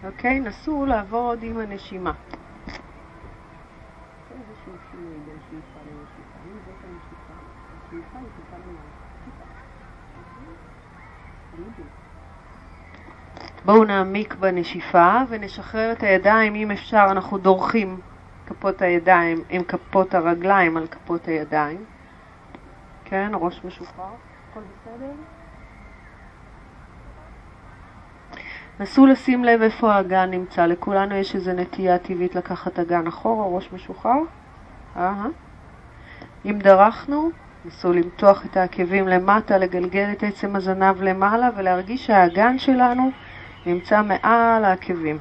[0.07, 0.40] אוקיי?
[0.40, 2.12] נסו לעבוד עם הנשימה.
[13.64, 18.01] בואו נעמיק בנשיפה ונשחרר את הידיים, אם אפשר אנחנו דורכים
[18.47, 21.85] כפות הידיים עם כפות הרגליים על כפות הידיים.
[23.05, 24.05] כן, ראש משוחרר,
[24.51, 25.34] הכל בסדר?
[28.81, 30.67] נסו לשים לב איפה האגן נמצא.
[30.67, 34.21] לכולנו יש איזו נטייה טבעית לקחת אגן אחורה, ראש משוחרר.
[34.97, 35.27] אהה.
[36.45, 37.31] אם דרכנו,
[37.65, 43.11] נסו למתוח את העקבים למטה, לגלגל את עצם הזנב למעלה ולהרגיש שהאגן שלנו
[43.67, 45.19] נמצא מעל העקבים.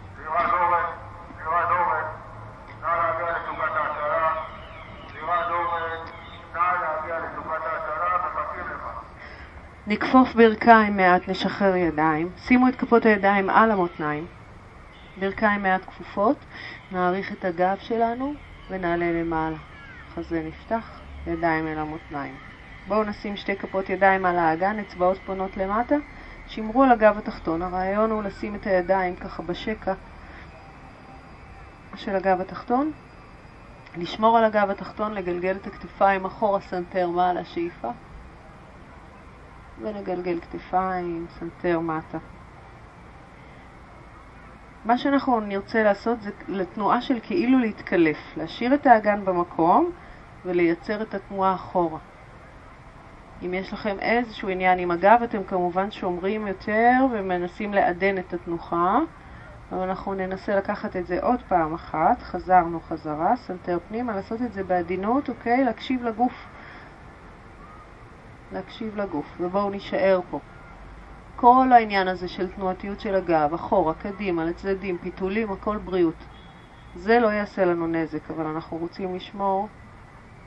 [9.88, 12.30] נכפוף ברכיים מעט, נשחרר ידיים.
[12.38, 14.26] שימו את כפות הידיים על המותניים.
[15.20, 16.38] ברכיים מעט כפופות,
[16.92, 18.34] נאריך את הגב שלנו
[18.70, 19.58] ונעלה למעלה.
[20.16, 22.36] חזה נפתח, ידיים אל המותניים.
[22.88, 25.96] בואו נשים שתי כפות ידיים על האגן, אצבעות פונות למטה,
[26.48, 27.62] שמרו על הגב התחתון.
[27.62, 29.94] הרעיון הוא לשים את הידיים ככה בשקע
[31.96, 32.92] של הגב התחתון,
[33.98, 37.92] לשמור על הגב התחתון, לגלגל את הכתפיים אחורה, סנטר מעלה, שאיפה.
[39.82, 42.18] ונגלגל כתפיים, סנטר מטה.
[44.86, 49.92] מה שאנחנו נרצה לעשות זה לתנועה של כאילו להתקלף, להשאיר את האגן במקום
[50.46, 52.00] ולייצר את התנועה אחורה.
[53.46, 59.00] אם יש לכם איזשהו עניין עם הגב, אתם כמובן שומרים יותר ומנסים לעדן את התנוחה,
[59.72, 64.54] אבל אנחנו ננסה לקחת את זה עוד פעם אחת, חזרנו חזרה, סנטר פנימה, לעשות את
[64.54, 65.64] זה בעדינות, אוקיי?
[65.64, 66.48] להקשיב לגוף.
[68.54, 70.40] להקשיב לגוף, ובואו נישאר פה.
[71.36, 76.24] כל העניין הזה של תנועתיות של הגב, אחורה, קדימה, לצדדים, פיתולים, הכל בריאות.
[76.96, 79.68] זה לא יעשה לנו נזק, אבל אנחנו רוצים לשמור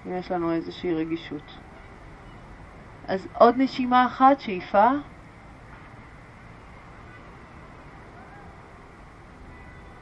[0.07, 1.59] אם יש לנו איזושהי רגישות.
[3.09, 4.91] אז עוד נשימה אחת, שאיפה.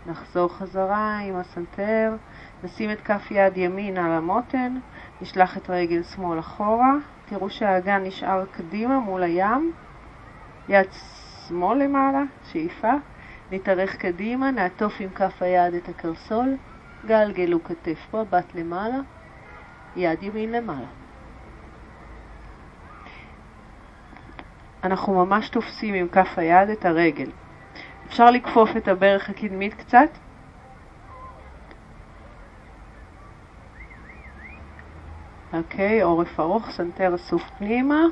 [0.07, 2.17] נחזור חזרה עם הסנטר,
[2.65, 4.79] נשים את כף יד ימין על המותן,
[5.21, 6.93] נשלח את רגל שמאל אחורה,
[7.27, 9.73] תראו שהאגן נשאר קדימה מול הים,
[10.69, 10.87] יד
[11.49, 12.93] שמאל למעלה, שאיפה,
[13.51, 16.57] נתארך קדימה, נעטוף עם כף היד את הקרסול,
[17.07, 18.99] גלגלו כתף פה, בת למעלה,
[19.97, 20.87] יד ימין למעלה.
[24.85, 27.31] אנחנו ממש תופסים עם כף היד את הרגל.
[28.07, 30.09] אפשר לכפוף את הברך הקדמית קצת,
[35.55, 38.05] אוקיי, עורף ארוך, סנטר אסוף פנימה.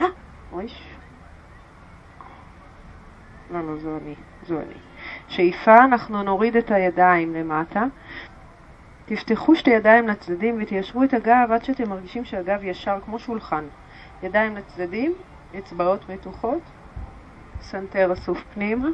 [0.00, 0.06] אה,
[3.50, 4.14] לא, לא, זו אני,
[4.46, 4.74] זו אני.
[5.28, 7.84] שאיפה, אנחנו נוריד את הידיים למטה.
[9.06, 13.64] תפתחו שתי ידיים לצדדים ותיישרו את הגב עד שאתם מרגישים שהגב ישר כמו שולחן.
[14.22, 15.14] ידיים לצדדים,
[15.58, 16.62] אצבעות מתוחות,
[17.60, 18.88] סנטר אסוף פנימה.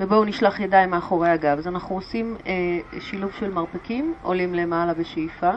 [0.00, 1.58] ובואו נשלח ידיים מאחורי הגב.
[1.58, 5.50] אז אנחנו עושים אה, שילוב של מרפקים, עולים למעלה בשאיפה.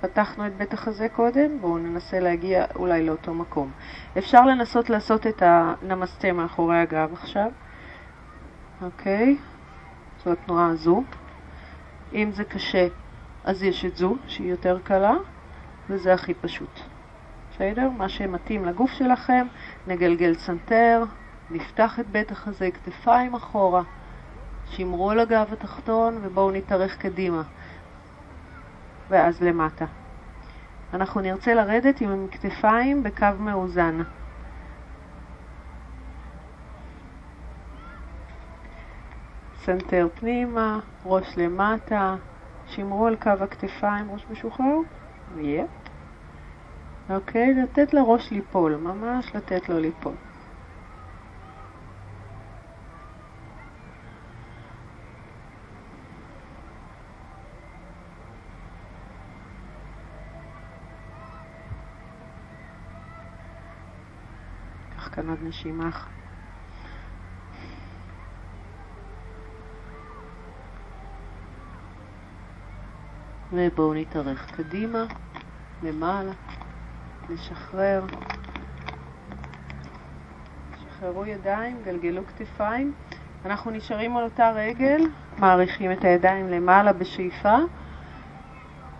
[0.00, 3.70] פתחנו את בית החזה קודם, בואו ננסה להגיע אולי לאותו מקום.
[4.18, 7.50] אפשר לנסות לעשות את הנמסטה מאחורי הגב עכשיו.
[8.82, 9.36] אוקיי?
[10.24, 11.02] זו התנועה הזו.
[12.12, 12.86] אם זה קשה,
[13.46, 15.14] אז יש את זו, שהיא יותר קלה,
[15.90, 16.80] וזה הכי פשוט.
[17.50, 17.90] בסדר?
[17.90, 19.46] מה שמתאים לגוף שלכם,
[19.86, 21.04] נגלגל סנטר,
[21.50, 23.82] נפתח את בית החזה, כתפיים אחורה,
[24.66, 27.42] שמרו על הגב התחתון ובואו נתארך קדימה,
[29.08, 29.84] ואז למטה.
[30.94, 34.02] אנחנו נרצה לרדת עם כתפיים בקו מאוזן.
[39.60, 42.16] סנטר פנימה, ראש למטה,
[42.66, 44.76] שמרו על קו הכתפיים, ראש משוחרר,
[45.34, 45.64] ויהיה.
[47.10, 50.14] אוקיי, לתת לראש ליפול, ממש לתת לו ליפול.
[65.16, 66.25] כאן עוד נשימה אחת.
[73.52, 75.04] ובואו נתארך קדימה,
[75.82, 76.32] למעלה,
[77.30, 78.04] נשחרר.
[80.80, 82.92] שחררו ידיים, גלגלו כתפיים.
[83.44, 85.06] אנחנו נשארים על אותה רגל,
[85.38, 87.56] מעריכים את הידיים למעלה בשאיפה,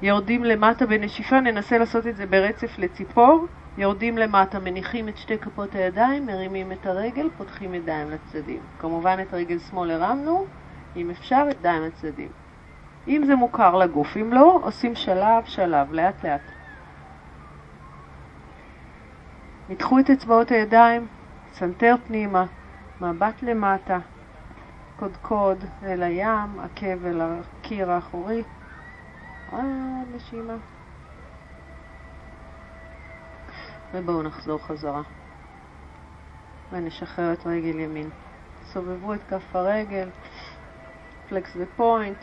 [0.03, 3.47] יורדים למטה בנשיפה, ננסה לעשות את זה ברצף לציפור,
[3.79, 8.61] יורדים למטה, מניחים את שתי כפות הידיים, מרימים את הרגל, פותחים ידיים לצדדים.
[8.79, 10.47] כמובן את רגל שמאל הרמנו,
[10.97, 12.46] אם אפשר, ידיים לצדדים.
[13.09, 16.41] אם זה מוכר לגוף, אם לא, עושים שלב שלב, לאט לאט.
[19.69, 21.07] מתחו את אצבעות הידיים,
[21.53, 22.45] סנטר פנימה,
[23.01, 23.99] מבט למטה,
[24.97, 28.43] קודקוד אל הים, עקב אל הקיר האחורי.
[29.51, 29.65] עוד
[30.15, 30.57] נשימה.
[33.95, 35.03] ובואו נחזור חזרה.
[36.73, 38.11] ונשחרר את רגל ימין.
[38.65, 40.09] סובבו את כף הרגל,
[41.29, 42.19] פלקס ופוינט.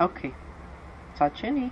[0.00, 0.30] אוקיי,
[1.14, 1.70] צד שני.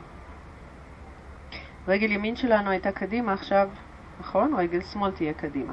[1.88, 3.68] רגל ימין שלנו הייתה קדימה, עכשיו,
[4.20, 4.54] נכון?
[4.54, 5.72] רגל שמאל תהיה קדימה.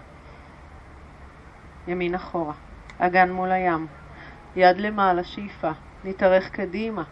[1.87, 2.53] ימין אחורה.
[2.97, 3.87] אגן מול הים.
[4.55, 5.71] יד למעלה, שאיפה.
[6.03, 7.03] נתארך קדימה.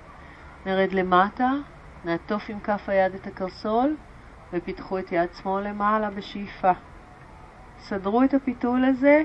[0.66, 1.50] נרד למטה,
[2.06, 3.98] נעטוף עם כף היד את הקרסול,
[4.54, 6.72] ופיתחו את יד שמאל למעלה בשאיפה.
[7.80, 9.24] סדרו את הפיתול הזה,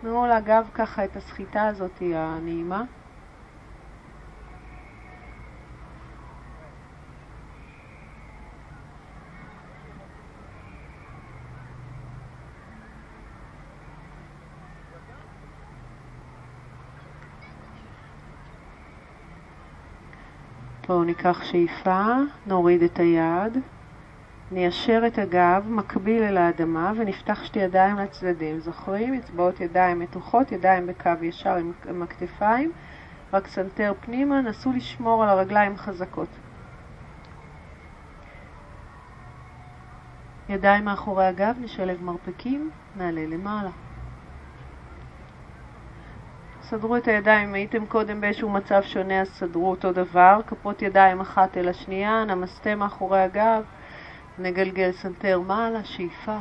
[0.00, 2.82] תנו לגב ככה את הסחיטה הזאת הנעימה.
[21.04, 22.06] ניקח שאיפה,
[22.46, 23.58] נוריד את היד,
[24.50, 28.60] ניישר את הגב מקביל אל האדמה ונפתח שתי ידיים לצדדים.
[28.60, 29.14] זוכרים?
[29.14, 32.72] אצבעות ידיים מתוחות, ידיים בקו ישר עם, עם הכתפיים,
[33.32, 36.28] רק סנטר פנימה, נסו לשמור על הרגליים חזקות.
[40.48, 43.70] ידיים מאחורי הגב, נשלב מרפקים, נעלה למעלה.
[46.76, 51.20] סדרו את הידיים, אם הייתם קודם באיזשהו מצב שונה אז סדרו אותו דבר, כפות ידיים
[51.20, 53.62] אחת אל השנייה, נמסטה מאחורי הגב,
[54.38, 56.38] נגלגל סנטר מעלה, שאיפה,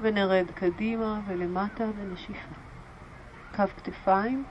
[0.00, 2.54] ונרד קדימה ולמטה בנשיפה.
[3.56, 4.44] קו כתפיים.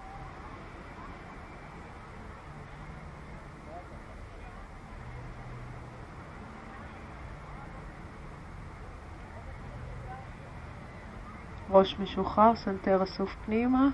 [11.70, 13.88] ראש משוחרר, סנטר אסוף פנימה.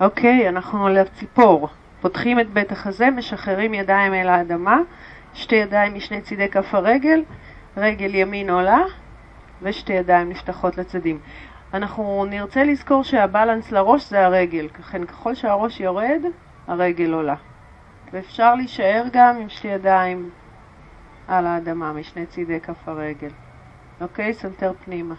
[0.00, 1.68] אוקיי, אנחנו על הציפור.
[2.00, 4.78] פותחים את בית החזה, משחררים ידיים אל האדמה,
[5.34, 7.22] שתי ידיים משני צידי כף הרגל,
[7.76, 8.82] רגל ימין עולה,
[9.62, 11.18] ושתי ידיים נפתחות לצדים.
[11.74, 16.22] אנחנו נרצה לזכור שה balance לראש זה הרגל, לכן ככל שהראש יורד,
[16.66, 17.34] הרגל עולה.
[18.12, 20.30] ואפשר להישאר גם עם שתי ידיים
[21.30, 23.30] על האדמה משני צידי כף הרגל.
[24.00, 24.34] אוקיי?
[24.34, 25.14] סנטר פנימה.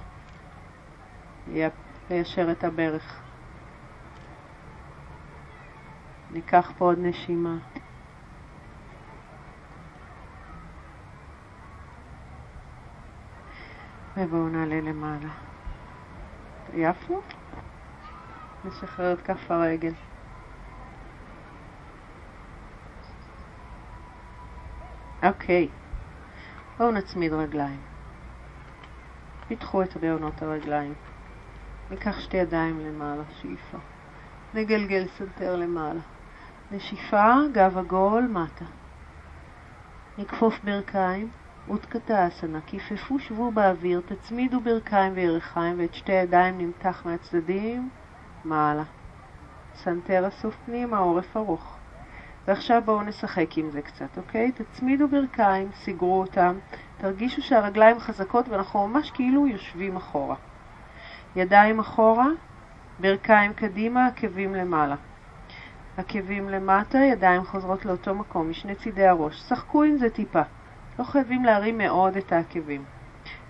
[1.47, 1.73] יפ,
[2.09, 3.21] ליישר את הברך.
[6.31, 7.57] ניקח פה עוד נשימה.
[14.17, 15.29] ובואו נעלה למעלה.
[16.73, 17.21] עייפנו?
[18.65, 19.93] נשחרר את כף הרגל.
[25.23, 25.69] אוקיי,
[26.77, 27.79] בואו נצמיד רגליים.
[29.47, 30.93] פתחו את בהונות הרגליים.
[31.91, 33.77] ניקח שתי ידיים למעלה, שאיפה.
[34.53, 35.99] נגלגל סנטר למעלה.
[36.71, 38.65] נשיפה, גב עגול, מטה.
[40.17, 41.29] נכפוף ברכיים,
[41.73, 42.61] אוטקטאסנה.
[42.61, 47.89] כיפפו, שבו באוויר, תצמידו ברכיים וירכיים ואת שתי ידיים נמתח מהצדדים,
[48.45, 48.83] מעלה.
[49.75, 51.80] סנטר אסוף פנימה, עורף ארוך.
[52.47, 54.51] ועכשיו בואו נשחק עם זה קצת, אוקיי?
[54.51, 56.57] תצמידו ברכיים, סגרו אותם,
[56.97, 60.35] תרגישו שהרגליים חזקות ואנחנו ממש כאילו יושבים אחורה.
[61.35, 62.27] ידיים אחורה,
[62.99, 64.95] ברכיים קדימה, עקבים למעלה.
[65.97, 69.39] עקבים למטה, ידיים חוזרות לאותו מקום, משני צידי הראש.
[69.41, 70.41] שחקו עם זה טיפה.
[70.99, 72.83] לא חייבים להרים מאוד את העקבים.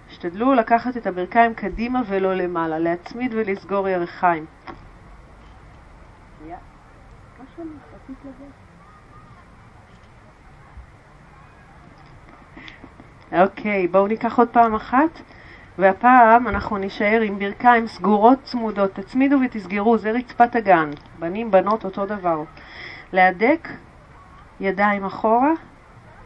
[0.09, 4.45] השתדלו לקחת את הברכיים קדימה ולא למעלה, להצמיד ולסגור ירכיים.
[6.47, 6.71] Yeah.
[13.39, 15.21] אוקיי, בואו ניקח עוד פעם אחת,
[15.77, 18.93] והפעם אנחנו נישאר עם ברכיים סגורות צמודות.
[18.93, 20.89] תצמידו ותסגרו, זה רצפת הגן.
[21.19, 22.43] בנים, בנות, אותו דבר.
[23.13, 23.67] להדק,
[24.59, 25.51] ידיים אחורה,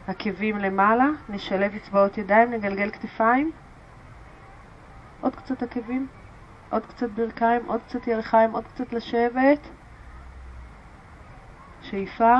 [0.07, 3.51] עקבים למעלה, נשלב אצבעות ידיים, נגלגל כתפיים.
[5.21, 6.07] עוד קצת עקבים,
[6.69, 9.67] עוד קצת ברכיים, עוד קצת ירכיים, עוד קצת לשבת.
[11.81, 12.37] שאיפה.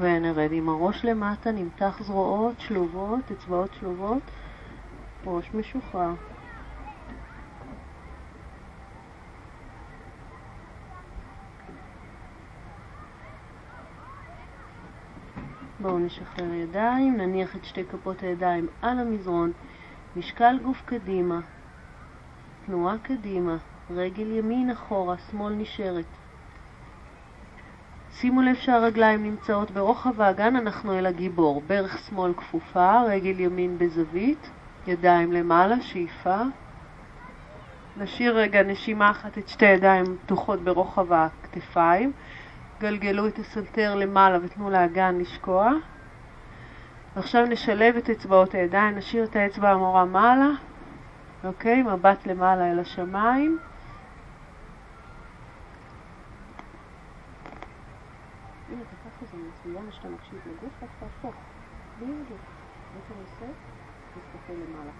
[0.00, 4.22] ונרד עם הראש למטה, נמתח זרועות שלובות, אצבעות שלובות,
[5.26, 6.10] ראש משוחרר.
[15.80, 19.52] בואו נשחרר ידיים, נניח את שתי כפות הידיים על המזרון,
[20.16, 21.40] משקל גוף קדימה,
[22.66, 23.56] תנועה קדימה,
[23.90, 26.23] רגל ימין אחורה, שמאל נשארת.
[28.16, 31.62] שימו לב שהרגליים נמצאות ברוחב האגן, אנחנו אל הגיבור.
[31.66, 34.50] ברך שמאל כפופה, רגל ימין בזווית,
[34.86, 36.36] ידיים למעלה, שאיפה.
[37.96, 42.12] נשאיר רגע נשימה אחת את שתי ידיים פתוחות ברוחב הכתפיים.
[42.80, 45.72] גלגלו את הסנטר למעלה ותנו לאגן לשקוע.
[47.16, 50.50] ועכשיו נשלב את אצבעות הידיים, נשאיר את האצבע המורה מעלה,
[51.44, 51.82] אוקיי?
[51.82, 53.58] מבט למעלה אל השמיים.
[58.72, 59.36] אם אתה ככה
[59.96, 61.34] שאתה מקשיב לגוף, רק תהפוך.
[61.98, 62.40] בדיוק.
[62.94, 63.52] מה אתה עושה?
[64.14, 64.90] תסתכל למעלה.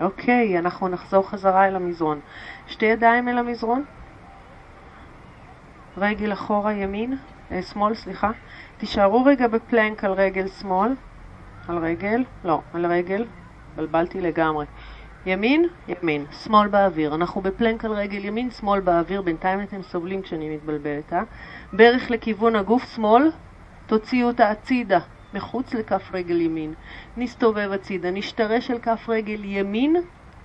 [0.00, 2.20] אוקיי, אנחנו נחזור חזרה אל המזרון.
[2.66, 3.84] שתי ידיים אל המזרון.
[5.96, 7.18] רגל אחורה ימין,
[7.50, 8.30] אה, שמאל, סליחה.
[8.78, 10.92] תישארו רגע בפלנק על רגל שמאל.
[11.68, 13.26] על רגל, לא, על רגל.
[13.76, 14.66] בלבלתי לגמרי.
[15.26, 17.14] ימין, ימין, שמאל באוויר.
[17.14, 19.22] אנחנו בפלנק על רגל ימין, שמאל באוויר.
[19.22, 21.22] בינתיים אתם סובלים כשאני מתבלבלת, אה?
[21.72, 23.30] ברך לכיוון הגוף, שמאל,
[23.86, 24.98] תוציאו אותה הצידה,
[25.34, 26.74] מחוץ לכף רגל ימין.
[27.16, 29.96] נסתובב הצידה, נשתרש על כף רגל ימין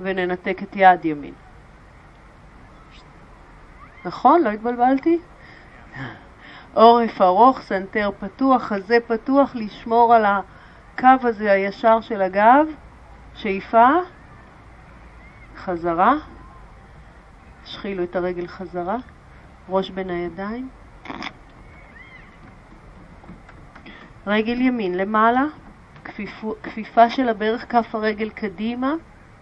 [0.02, 1.34] וננתק את יד ימין.
[4.06, 4.42] נכון?
[4.42, 5.20] לא התבלבלתי?
[6.74, 12.66] עורף ארוך, סנטר פתוח, חזה פתוח, לשמור על הקו הזה הישר של הגב,
[13.34, 13.88] שאיפה,
[15.56, 16.14] חזרה,
[17.64, 18.98] השחילו את הרגל חזרה,
[19.70, 20.70] ראש בין הידיים,
[24.28, 25.46] רגל ימין למעלה,
[26.04, 28.94] כפיפו, כפיפה של הברך כף הרגל קדימה,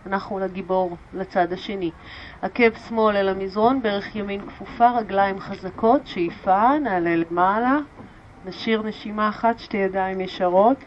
[0.05, 1.91] אנחנו לגיבור לצד השני.
[2.41, 7.77] עקב שמאל אל המזרון, ברך ימין כפופה, רגליים חזקות, שאיפה, נעלה למעלה,
[8.45, 10.77] נשאיר נשימה אחת, שתי ידיים ישרות,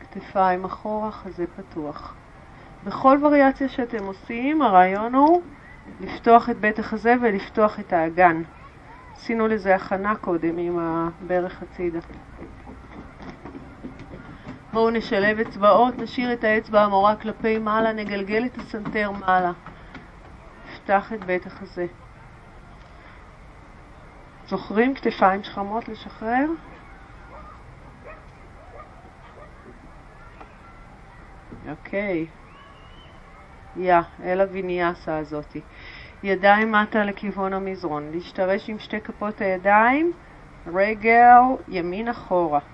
[0.00, 2.14] כתפיים אחורה, חזה פתוח.
[2.84, 5.42] בכל וריאציה שאתם עושים, הרעיון הוא
[6.00, 8.42] לפתוח את בית החזה ולפתוח את האגן.
[9.16, 12.00] עשינו לזה הכנה קודם עם הברך הצידה.
[14.74, 19.52] בואו נשלב אצבעות, נשאיר את האצבע המורה כלפי מעלה, נגלגל את הסנטר מעלה.
[20.66, 21.86] נפתח את בית החזה.
[24.46, 26.46] זוכרים כתפיים שכמות לשחרר?
[31.70, 32.26] אוקיי.
[33.76, 33.94] יא,
[34.24, 35.60] אל הוויניאסה הזאתי.
[36.22, 38.10] ידיים מטה לכיוון המזרון.
[38.12, 40.12] להשתרש עם שתי כפות הידיים,
[40.66, 42.73] רגל ימין אחורה.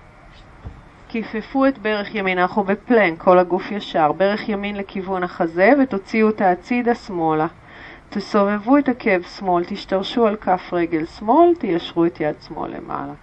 [1.11, 6.51] כיפפו את ברך ימין, אנחנו בפלנק, כל הגוף ישר, ברך ימין לכיוון החזה ותוציאו אותה
[6.51, 7.47] הצידה שמאלה.
[8.09, 13.13] תסובבו את עקב שמאל, תשתרשו על כף רגל שמאל, תיישרו את יד שמאל למעלה.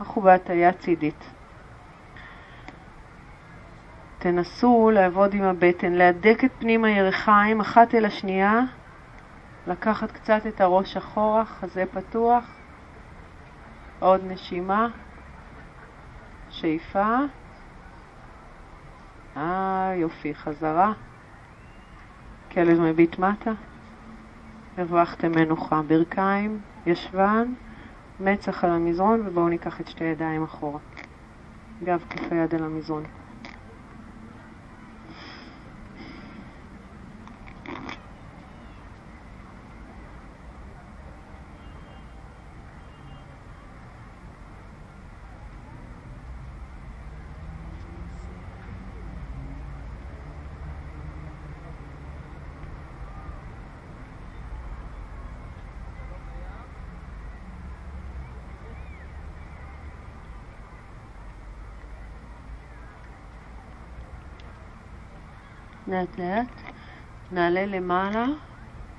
[0.00, 1.24] אנחנו בהטייה צידית.
[4.18, 8.60] תנסו לעבוד עם הבטן, להדק את פנים הירכיים אחת אל השנייה,
[9.66, 12.44] לקחת קצת את הראש אחורה, חזה פתוח,
[14.00, 14.88] עוד נשימה.
[16.60, 17.16] שאיפה.
[19.36, 20.92] אה, יופי, חזרה.
[22.52, 23.52] כלב מביט מטה.
[24.76, 25.82] הרווחתם מנוחה.
[25.82, 27.52] ברכיים, ישבן,
[28.20, 30.78] מצח על המזרון, ובואו ניקח את שתי ידיים אחורה.
[31.84, 33.19] גב כף היד על המזרון.
[65.90, 66.62] לאט לאט,
[67.32, 68.24] נעלה למעלה,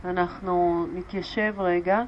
[0.05, 2.01] אנחנו נתיישב רגע,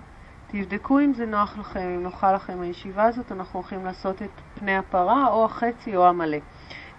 [0.48, 4.78] תבדקו אם זה נוח לכם, אם נוחה לכם הישיבה הזאת, אנחנו הולכים לעשות את פני
[4.78, 6.38] הפרה או החצי או המלא.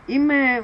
[0.09, 0.59] אם, אה,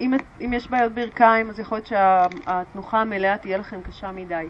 [0.00, 4.48] אם, אם יש בעיות ברכיים, אז יכול להיות שהתנוחה המלאה תהיה לכם קשה מדי.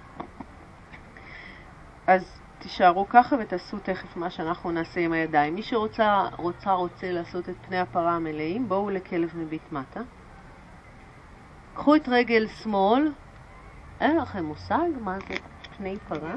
[2.06, 5.54] אז תישארו ככה ותעשו תכף מה שאנחנו נעשה עם הידיים.
[5.54, 10.00] מי שרוצה רוצה, רוצה לעשות את פני הפרה המלאים, בואו לכלב מביט מטה.
[11.74, 13.12] קחו את רגל שמאל,
[14.00, 15.34] אין לכם מושג מה זה
[15.76, 16.34] פני פרה?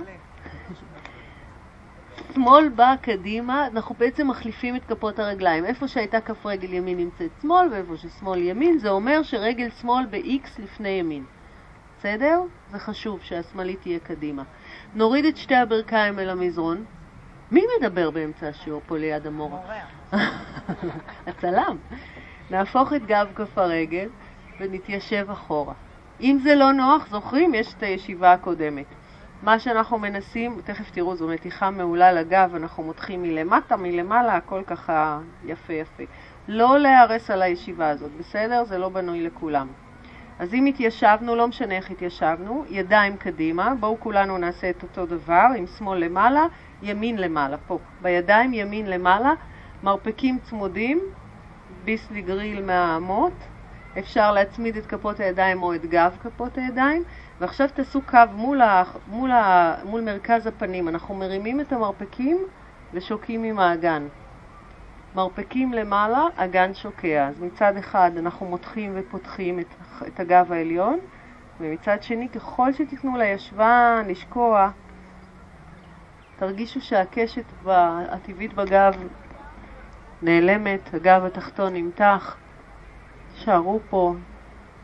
[2.33, 5.65] שמאל בא קדימה, אנחנו בעצם מחליפים את כפות הרגליים.
[5.65, 10.61] איפה שהייתה כף רגל ימין נמצאת שמאל, ואיפה ששמאל ימין, זה אומר שרגל שמאל ב-X
[10.63, 11.23] לפני ימין.
[11.99, 12.41] בסדר?
[12.71, 14.43] זה חשוב שהשמאלית תהיה קדימה.
[14.95, 16.85] נוריד את שתי הברכיים אל המזרון,
[17.51, 19.59] מי מדבר באמצע השיעור פה ליד המורה?
[21.27, 21.77] הצלם.
[22.51, 24.09] נהפוך את גב כף הרגל
[24.59, 25.73] ונתיישב אחורה.
[26.21, 27.53] אם זה לא נוח, זוכרים?
[27.53, 28.85] יש את הישיבה הקודמת.
[29.43, 35.19] מה שאנחנו מנסים, תכף תראו, זו מתיחה מעולה לגב, אנחנו מותחים מלמטה, מלמעלה, הכל ככה
[35.45, 36.03] יפה יפה.
[36.47, 38.63] לא להיהרס על הישיבה הזאת, בסדר?
[38.63, 39.67] זה לא בנוי לכולם.
[40.39, 45.47] אז אם התיישבנו, לא משנה איך התיישבנו, ידיים קדימה, בואו כולנו נעשה את אותו דבר,
[45.57, 46.45] עם שמאל למעלה,
[46.81, 47.79] ימין למעלה, פה.
[48.01, 49.33] בידיים ימין למעלה,
[49.83, 51.01] מרפקים צמודים,
[51.85, 53.33] ביסלי גריל מהאמות,
[53.99, 57.03] אפשר להצמיד את כפות הידיים או את גב כפות הידיים,
[57.39, 60.87] ועכשיו תעשו קו מול, ה, מול, ה, מול מרכז הפנים.
[60.87, 62.37] אנחנו מרימים את המרפקים
[62.93, 64.07] ושוקעים עם האגן.
[65.15, 67.27] מרפקים למעלה, אגן שוקע.
[67.27, 69.73] אז מצד אחד אנחנו מותחים ופותחים את,
[70.07, 70.99] את הגב העליון,
[71.59, 74.69] ומצד שני, ככל שתיתנו לישבן לשקוע,
[76.35, 77.45] תרגישו שהקשת
[78.09, 78.93] הטבעית בגב
[80.21, 82.37] נעלמת, הגב התחתון נמתח.
[83.37, 84.13] שערו פה.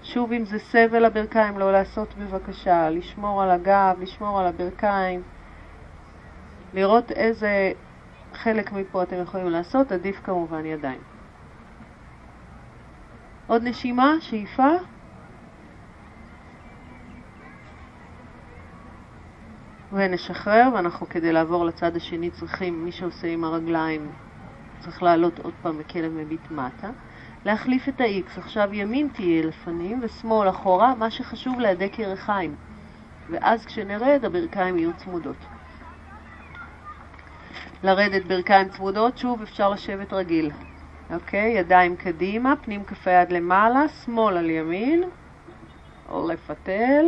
[0.04, 5.22] שוב, אם זה סבל הברכיים, לא לעשות בבקשה, לשמור על הגב, לשמור על הברכיים,
[6.74, 7.72] לראות איזה
[8.34, 11.02] חלק מפה אתם יכולים לעשות, עדיף כמובן ידיים.
[13.48, 14.70] עוד נשימה, שאיפה.
[19.92, 24.12] ונשחרר, ואנחנו כדי לעבור לצד השני צריכים, מי שעושה עם הרגליים
[24.80, 26.90] צריך לעלות עוד פעם בכלב מביט מטה.
[27.46, 28.40] להחליף את ה-X.
[28.40, 32.56] עכשיו ימין תהיה לפנים ושמאל אחורה, מה שחשוב להדק ירחיים.
[33.30, 35.36] ואז כשנרד הברכיים יהיו צמודות.
[37.84, 40.52] לרדת ברכיים צמודות, שוב אפשר לשבת רגיל.
[41.14, 45.04] אוקיי, ידיים קדימה, פנים כף היד למעלה, שמאל על ימין,
[46.10, 47.06] או לפתל,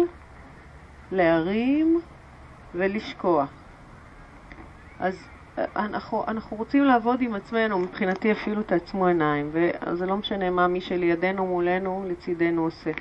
[1.11, 2.01] להרים
[2.75, 3.45] ולשקוע.
[4.99, 5.27] אז
[5.57, 10.81] אנחנו, אנחנו רוצים לעבוד עם עצמנו, מבחינתי אפילו תעצמו עיניים, וזה לא משנה מה מי
[10.81, 12.91] שלידינו, מולנו, לצידנו עושה.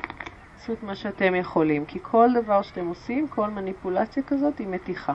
[0.58, 5.14] עשו את מה שאתם יכולים, כי כל דבר שאתם עושים, כל מניפולציה כזאת היא מתיחה.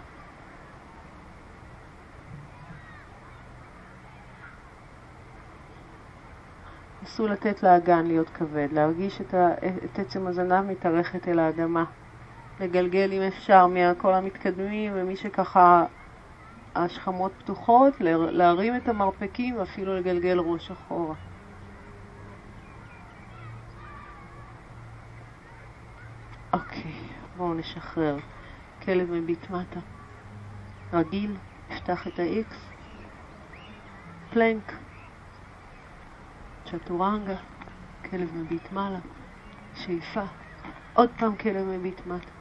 [7.03, 9.53] נסו לתת לאגן להיות כבד, להרגיש את, ה,
[9.85, 11.83] את עצם הזנב מתארכת אל האדמה,
[12.59, 15.85] לגלגל אם אפשר מכל המתקדמים ומי שככה
[16.75, 17.93] השכמות פתוחות,
[18.31, 21.15] להרים את המרפקים ואפילו לגלגל ראש אחורה.
[26.53, 26.93] אוקיי,
[27.37, 28.17] בואו נשחרר.
[28.81, 29.79] כלב מביט מטה.
[30.93, 31.35] רגיל,
[31.69, 32.55] נפתח את ה-X.
[34.29, 34.73] פלנק.
[36.65, 37.35] צ'טורנגה.
[38.09, 38.99] כלב מביט מעלה.
[39.75, 40.23] שאיפה.
[40.93, 42.31] עוד פעם כלב מביט מטה.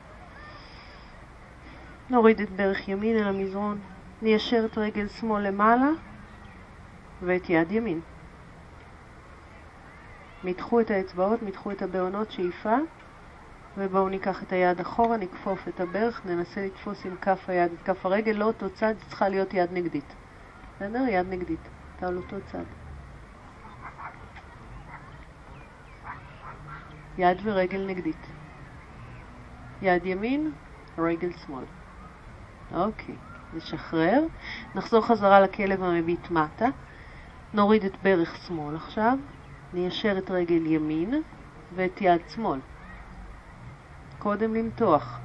[2.10, 3.80] נוריד את ברך ימין אל המזרון.
[4.22, 5.90] ניישר את רגל שמאל למעלה
[7.22, 8.00] ואת יד ימין.
[10.44, 12.76] מתחו את האצבעות, מתחו את הבעונות, שאיפה,
[13.76, 18.06] ובואו ניקח את היד אחורה, נכפוף את הברך, ננסה לתפוס עם כף היד את כף
[18.06, 20.14] הרגל, לא אותו צד, צריכה להיות יד נגדית.
[20.76, 21.04] בסדר?
[21.08, 21.60] יד נגדית.
[21.96, 22.64] אתה על אותו צד.
[27.18, 28.26] יד ורגל נגדית.
[29.82, 30.52] יד ימין,
[30.98, 31.64] רגל שמאל.
[32.74, 33.27] אוקיי.
[33.52, 34.22] נשחרר,
[34.74, 36.66] נחזור חזרה לכלב המביט מטה,
[37.54, 39.18] נוריד את ברך שמאל עכשיו,
[39.74, 41.22] ניישר את רגל ימין
[41.74, 42.60] ואת יד שמאל.
[44.18, 45.20] קודם למתוח,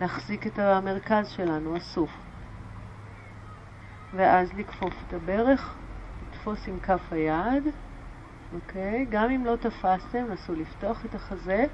[0.00, 2.10] להחזיק את המרכז שלנו, אסוף.
[4.14, 5.74] ואז לכפוף את הברך,
[6.22, 7.64] לתפוס עם כף היד,
[8.54, 9.06] אוקיי?
[9.10, 11.64] גם אם לא תפסתם, נסו לפתוח את החזה,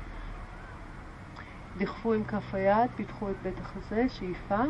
[1.79, 4.65] דחפו עם כף היד, פיתחו את בית החזה, שאיפה.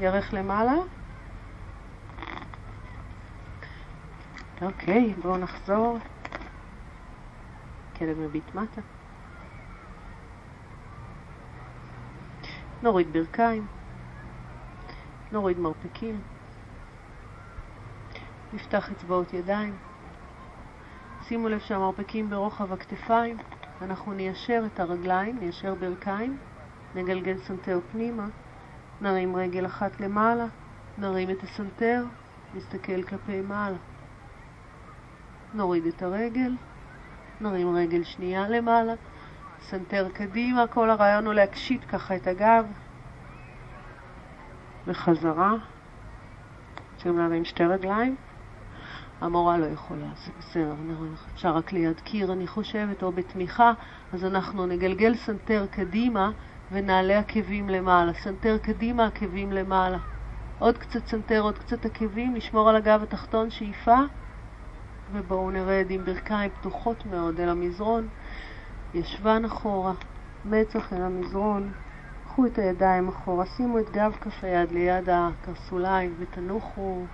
[0.00, 0.74] ירך למעלה.
[4.62, 5.98] אוקיי, בואו נחזור.
[7.98, 8.80] כלב מביט מטה.
[12.82, 13.66] נוריד ברכיים.
[15.32, 16.20] נוריד מרפקים.
[18.52, 19.76] נפתח אצבעות ידיים.
[21.28, 23.36] שימו לב שהמרפקים ברוחב הכתפיים.
[23.82, 26.38] אנחנו ניישר את הרגליים, ניישר ברכיים,
[26.94, 28.26] נגלגל סנטר פנימה.
[29.00, 30.46] נרים רגל אחת למעלה,
[30.98, 32.04] נרים את הסנטר,
[32.54, 33.76] נסתכל כלפי מעלה.
[35.54, 36.52] נוריד את הרגל,
[37.40, 38.94] נרים רגל שנייה למעלה,
[39.60, 42.66] סנטר קדימה, כל הרעיון הוא להקשית ככה את הגב.
[44.86, 45.54] וחזרה.
[46.94, 48.16] רוצים להרים שתי רגליים?
[49.20, 50.74] המורה לא יכולה, זה בסדר,
[51.34, 53.72] אפשר רק ליד קיר אני חושבת, או בתמיכה,
[54.12, 56.30] אז אנחנו נגלגל סנטר קדימה
[56.72, 58.12] ונעלה עקבים למעלה.
[58.12, 59.98] סנטר קדימה, עקבים למעלה.
[60.58, 63.98] עוד קצת סנטר, עוד קצת עקבים, לשמור על הגב התחתון, שאיפה,
[65.12, 68.08] ובואו נרד עם ברכיים פתוחות מאוד אל המזרון,
[68.94, 69.92] ישבן אחורה,
[70.44, 71.72] מצח אל המזרון,
[72.24, 77.04] קחו את הידיים אחורה, שימו את גב כף היד ליד הקרסוליים ותנוחו.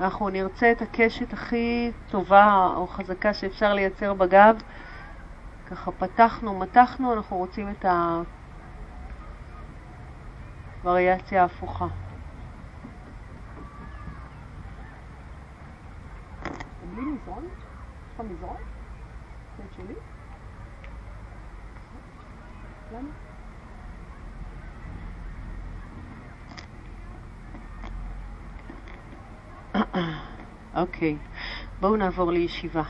[0.00, 4.56] אנחנו נרצה את הקשת הכי טובה או חזקה שאפשר לייצר בגב.
[5.70, 7.84] ככה פתחנו, מתחנו, אנחנו רוצים את
[10.86, 11.86] הווריאציה ההפוכה.
[16.94, 17.44] בלי מזרון?
[17.44, 18.56] יש לך מזרון?
[19.76, 19.94] שלי?
[22.92, 23.08] למה?
[30.82, 31.16] אוקיי,
[31.80, 32.82] בואו נעבור לישיבה.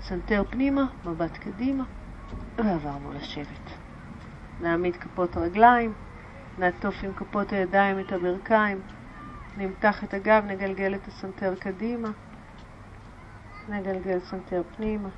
[0.00, 1.84] סנטר פנימה, מבט קדימה,
[2.58, 3.70] ועברנו לשבת.
[4.60, 5.92] נעמיד כפות רגליים,
[6.58, 8.80] נעטוף עם כפות הידיים את הברכיים,
[9.56, 12.08] נמתח את הגב, נגלגל את הסנטר קדימה,
[13.68, 15.08] נגלגל סנטר פנימה.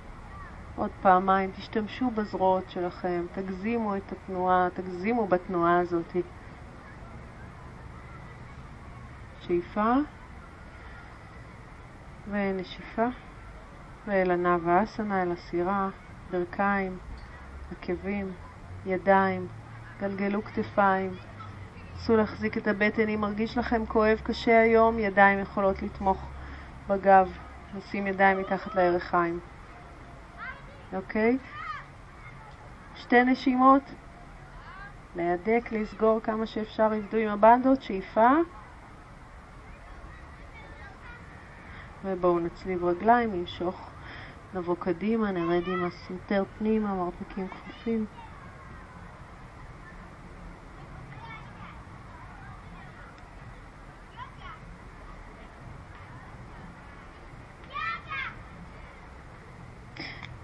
[0.76, 6.16] עוד פעמיים, תשתמשו בזרועות שלכם, תגזימו את התנועה, תגזימו בתנועה הזאת.
[9.40, 9.94] שאיפה
[12.30, 13.06] ונשיפה,
[14.06, 15.88] ואל האסנה, אל הסירה,
[16.30, 16.98] ברכיים,
[17.72, 18.32] עקבים,
[18.86, 19.46] ידיים,
[20.00, 21.10] גלגלו כתפיים,
[22.00, 26.26] נסו להחזיק את הבטן אם מרגיש לכם כואב קשה היום, ידיים יכולות לתמוך
[26.88, 27.32] בגב,
[27.74, 29.40] נשים ידיים מתחת לירכיים,
[30.92, 31.38] אוקיי?
[32.96, 33.82] שתי נשימות,
[35.16, 38.30] להדק, לסגור כמה שאפשר, עבדו עם הבנדות, שאיפה
[42.04, 43.90] ובואו נצליב רגליים, נמשוך,
[44.54, 48.06] נבוא קדימה, נרד עם הסנטר פנימה, מרפקים כפופים.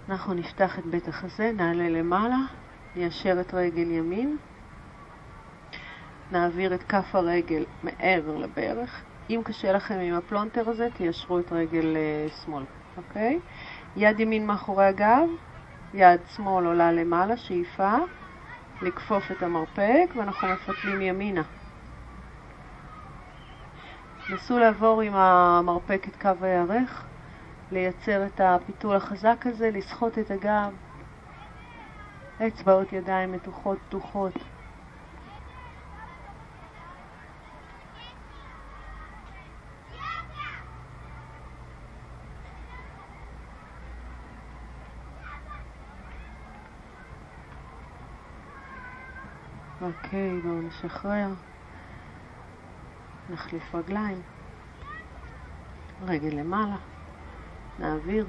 [0.09, 2.37] אנחנו נפתח את בית החזה, נעלה למעלה,
[2.95, 4.37] ניישר את רגל ימין,
[6.31, 11.95] נעביר את כף הרגל מעבר לברך, אם קשה לכם עם הפלונטר הזה, תיישרו את רגל
[11.95, 12.63] אה, שמאל,
[12.97, 13.39] אוקיי?
[13.95, 15.29] יד ימין מאחורי הגב,
[15.93, 17.95] יד שמאל עולה למעלה, שאיפה,
[18.81, 21.43] לכפוף את המרפק, ואנחנו מפתלים ימינה.
[24.29, 27.06] נסו לעבור עם המרפק את קו הירך,
[27.71, 30.73] לייצר את הפיתול החזק הזה, לסחוט את הגב,
[32.47, 34.33] אצבעות ידיים מתוחות פתוחות.
[49.81, 51.27] אוקיי, בואו נשחרר.
[53.29, 54.21] נחליף רגליים.
[56.07, 56.96] רגל למעלה.
[57.79, 58.27] נעביר.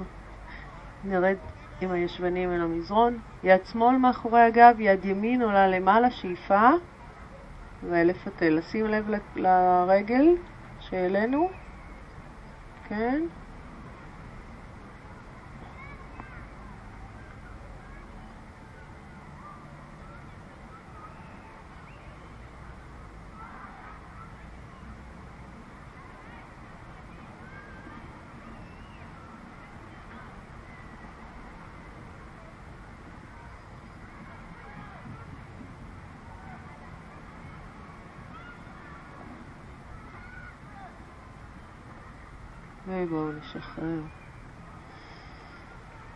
[1.03, 1.35] נרד
[1.81, 3.17] עם הישבנים אל המזרון.
[3.43, 6.69] יד שמאל מאחורי הגב, יד ימין עולה למעלה, שאיפה.
[7.83, 8.49] ולפתל.
[8.49, 10.25] לשים לב לרגל
[10.79, 11.49] שהעלינו.
[12.89, 13.21] כן.
[43.09, 44.01] ובואו נשחרר.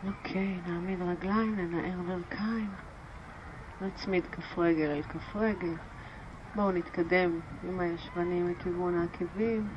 [0.08, 2.70] אוקיי, נעמיד רגליים, ננער ברכיים,
[3.82, 5.74] נצמיד כף רגל אל כף רגל.
[6.56, 9.68] בואו נתקדם עם הישבנים לכיוון העקבים.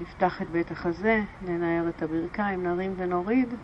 [0.00, 3.54] נפתח את בית החזה, ננער את הברכיים, נרים ונוריד.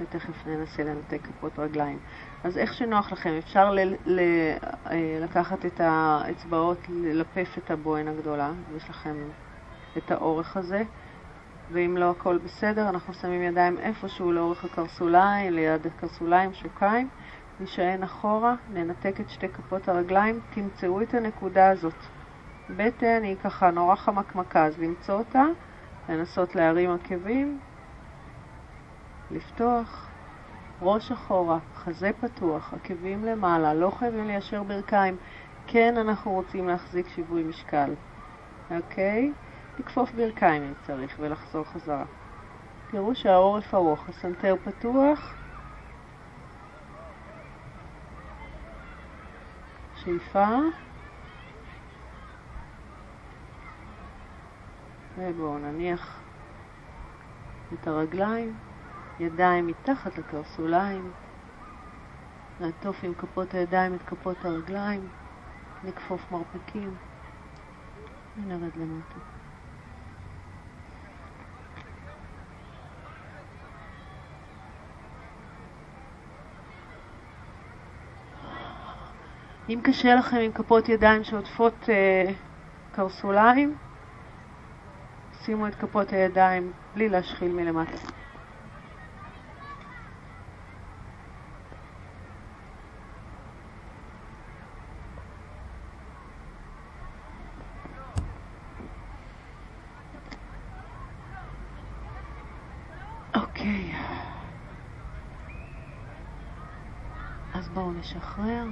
[0.00, 1.98] ותכף ננסה לנתק כפות רגליים.
[2.44, 4.56] אז איך שנוח לכם, אפשר ל- ל-
[4.94, 9.16] לקחת את האצבעות, ללפף את הבוהן הגדולה, יש לכם
[9.96, 10.82] את האורך הזה,
[11.72, 17.08] ואם לא הכל בסדר, אנחנו שמים ידיים איפשהו לאורך הקרסוליים, ליד הקרסוליים, שוקיים,
[17.60, 22.04] נשען אחורה, ננתק את שתי כפות הרגליים, תמצאו את הנקודה הזאת.
[22.76, 25.44] בטן היא ככה נורא חמקמקה, אז למצוא אותה,
[26.08, 27.60] לנסות להרים עקבים,
[29.30, 30.15] לפתוח,
[30.82, 35.16] ראש אחורה, חזה פתוח, עקבים למעלה, לא חייבים ליישר ברכיים.
[35.66, 37.94] כן, אנחנו רוצים להחזיק שיווי משקל,
[38.70, 39.32] אוקיי?
[39.78, 42.04] לכפוף ברכיים אם צריך ולחזור חזרה.
[42.90, 45.34] תראו שהעורף ארוך, הסנטר פתוח.
[49.96, 50.48] שאיפה.
[55.18, 56.20] ובואו נניח
[57.72, 58.54] את הרגליים,
[59.20, 61.12] ידיים מתחת לקרסוליים,
[62.60, 65.08] נעטוף עם כפות הידיים את כפות הרגליים,
[65.84, 66.94] נכפוף מרפקים
[68.36, 69.18] ונרד למטה.
[79.68, 82.32] אם קשה לכם עם כפות ידיים שעוטפות אה,
[82.92, 83.76] קרסוליים,
[85.32, 87.98] שימו את כפות הידיים בלי להשחיל מלמטה.
[103.34, 103.92] אוקיי.
[107.54, 108.66] אז בואו נשחרר.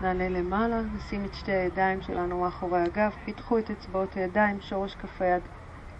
[0.00, 5.22] נעלה למעלה, נשים את שתי הידיים שלנו מאחורי הגב, פיתחו את אצבעות הידיים, שורש כף
[5.22, 5.42] היד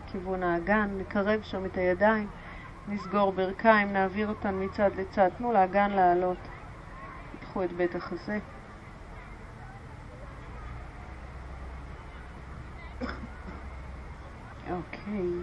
[0.07, 2.29] כיוון האגן, נקרב שם את הידיים,
[2.89, 6.49] נסגור ברכיים, נעביר אותן מצד לצד, תנו לאגן לעלות,
[7.31, 8.39] פיתחו את בית החזה.
[14.71, 15.43] אוקיי.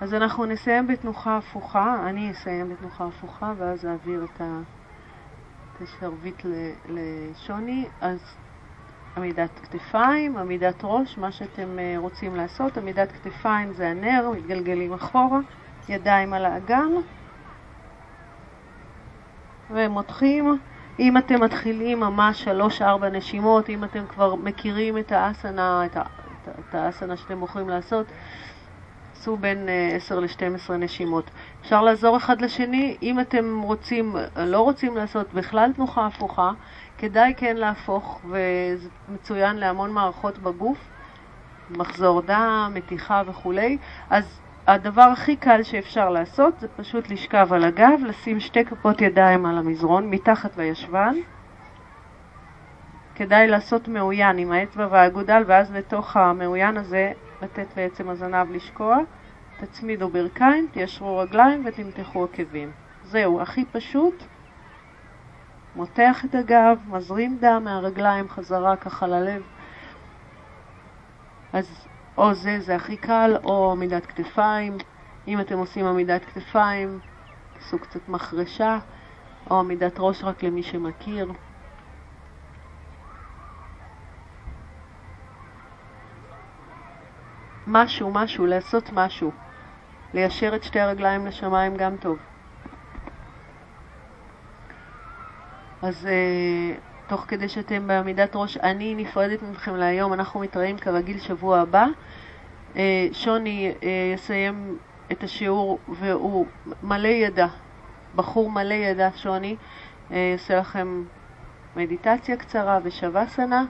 [0.00, 4.40] אז אנחנו נסיים בתנוחה הפוכה, אני אסיים בתנוחה הפוכה ואז אעביר את.
[5.76, 6.42] את השרביט
[6.88, 8.20] לשוני, אז
[9.16, 12.78] עמידת כתפיים, עמידת ראש, מה שאתם אה, רוצים לעשות.
[12.78, 15.38] עמידת כתפיים זה הנר, מתגלגלים אחורה,
[15.88, 16.92] ידיים על האגן,
[19.70, 20.58] ומותחים.
[20.98, 25.96] אם אתם מתחילים ממש שלוש-ארבע נשימות, אם אתם כבר מכירים את האסנה, את,
[26.60, 28.12] את האסנה שאתם בוחרים לעשות,
[29.26, 31.30] עשו בין 10 ל-12 נשימות.
[31.60, 36.50] אפשר לעזור אחד לשני, אם אתם רוצים, לא רוצים לעשות בכלל תנוחה הפוכה,
[36.98, 40.78] כדאי כן להפוך, וזה מצוין להמון מערכות בגוף,
[41.70, 43.78] מחזור דם, מתיחה וכולי,
[44.10, 49.46] אז הדבר הכי קל שאפשר לעשות זה פשוט לשכב על הגב, לשים שתי כפות ידיים
[49.46, 51.14] על המזרון, מתחת לישבן.
[53.14, 57.12] כדאי לעשות מאוין עם האצבע והאגודל, ואז לתוך המאוין הזה
[57.42, 58.98] לתת בעצם הזנב לשקוע,
[59.60, 62.70] תצמידו ברכיים, תיישרו רגליים ותמתחו עקבים.
[63.04, 64.22] זהו, הכי פשוט.
[65.76, 69.42] מותח את הגב, מזרים דם מהרגליים חזרה ככה ללב.
[71.52, 71.86] אז
[72.18, 74.76] או זה, זה הכי קל, או עמידת כתפיים.
[75.28, 76.98] אם אתם עושים עמידת כתפיים,
[77.54, 78.78] תעשו קצת מחרשה,
[79.50, 81.32] או עמידת ראש רק למי שמכיר.
[87.66, 89.30] משהו, משהו, לעשות משהו.
[90.14, 92.18] ליישר את שתי הרגליים לשמיים גם טוב.
[95.82, 101.60] אז uh, תוך כדי שאתם בעמידת ראש, אני נפרדת מכם להיום, אנחנו מתראים כרגיל שבוע
[101.60, 101.86] הבא.
[102.74, 102.78] Uh,
[103.12, 104.78] שוני uh, יסיים
[105.12, 106.46] את השיעור והוא
[106.82, 107.46] מלא ידע,
[108.14, 109.56] בחור מלא ידע, שוני,
[110.10, 111.04] uh, יעשה לכם
[111.76, 113.64] מדיטציה קצרה ושווה סנה.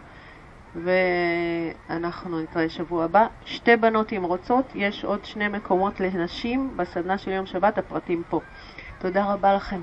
[0.74, 3.26] ואנחנו נתראה שבוע הבא.
[3.44, 8.40] שתי בנות אם רוצות, יש עוד שני מקומות לנשים בסדנה של יום שבת, הפרטים פה.
[8.98, 9.82] תודה רבה לכם.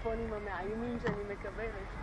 [0.00, 1.99] הטלפונים המאיימים שאני מקבלת.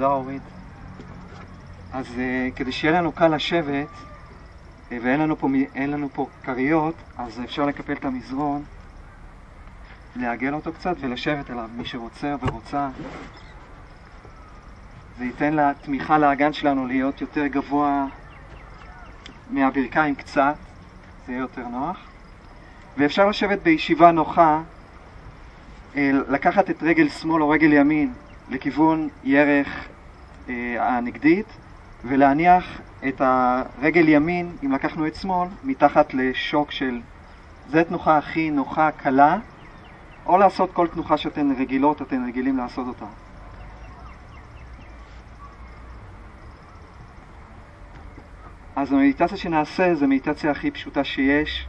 [0.00, 0.42] תודה אורית.
[1.92, 7.40] אז uh, כדי שיהיה לנו קל לשבת uh, ואין לנו פה, לנו פה כריות, אז
[7.44, 8.62] אפשר לקפל את המזרון,
[10.16, 12.88] לעגל אותו קצת ולשבת עליו, מי שרוצה ורוצה.
[15.18, 18.06] זה ייתן תמיכה לאגן שלנו להיות יותר גבוה
[19.50, 20.54] מהברכיים קצת,
[21.26, 21.98] זה יהיה יותר נוח.
[22.98, 24.60] ואפשר לשבת בישיבה נוחה,
[25.96, 28.12] לקחת את רגל שמאל או רגל ימין
[28.50, 29.89] לכיוון ירך אה,
[30.78, 31.46] הנגדית
[32.04, 37.00] ולהניח את הרגל ימין, אם לקחנו את שמאל, מתחת לשוק של...
[37.70, 39.38] זה תנוחה הכי נוחה, קלה,
[40.26, 43.06] או לעשות כל תנוחה שאתן רגילות, אתן רגילים לעשות אותה.
[48.76, 51.66] אז המדיטציה שנעשה זו המדיטציה הכי פשוטה שיש,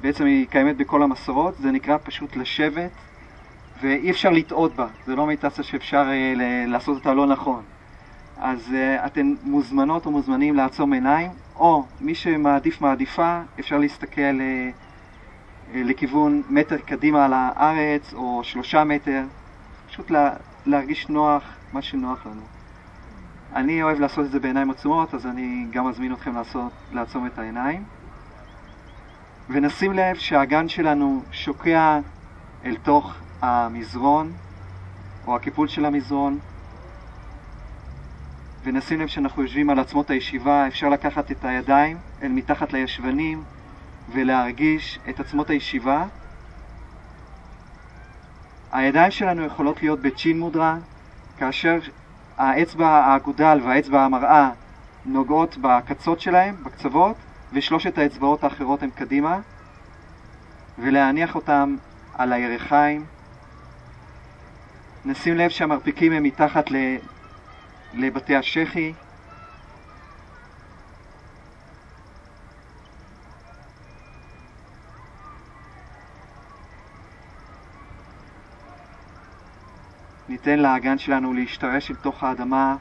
[0.00, 2.90] בעצם היא קיימת בכל המסורות, זה נקרא פשוט לשבת,
[3.82, 7.62] ואי אפשר לטעות בה, זה לא מדיטציה שאפשר uh, לעשות אותה לא נכון.
[8.36, 15.72] אז uh, אתן מוזמנות או מוזמנים לעצום עיניים, או מי שמעדיף מעדיפה, אפשר להסתכל uh,
[15.72, 19.24] uh, לכיוון מטר קדימה על הארץ, או שלושה מטר,
[19.88, 20.30] פשוט לה,
[20.66, 22.42] להרגיש נוח, מה שנוח לנו.
[23.54, 27.38] אני אוהב לעשות את זה בעיניים עצומות, אז אני גם מזמין אתכם לעשות, לעצום את
[27.38, 27.84] העיניים.
[29.48, 31.98] ונשים לב שהאגן שלנו שוקע
[32.64, 34.32] אל תוך המזרון,
[35.26, 36.38] או הקיפול של המזרון,
[38.66, 43.44] ונשים לב שאנחנו יושבים על עצמות הישיבה, אפשר לקחת את הידיים אל מתחת לישבנים
[44.12, 46.04] ולהרגיש את עצמות הישיבה.
[48.72, 50.76] הידיים שלנו יכולות להיות בצ'ין מודרה,
[51.38, 51.78] כאשר
[52.38, 54.50] האצבע האגודל והאצבע המראה
[55.04, 57.16] נוגעות בקצות שלהם, בקצוות,
[57.52, 59.38] ושלושת האצבעות האחרות הן קדימה,
[60.78, 61.76] ולהניח אותם
[62.14, 63.04] על הירכיים.
[65.04, 66.70] נשים לב שהמרפיקים הם מתחת
[67.96, 68.92] לבתי השחי.
[80.28, 82.76] ניתן לאגן שלנו להשתרש אל תוך האדמה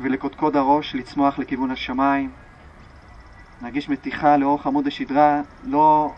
[0.00, 2.30] ולקודקוד הראש לצמוח לכיוון השמיים.
[3.62, 6.12] נרגיש מתיחה לאורך עמוד השדרה, לא,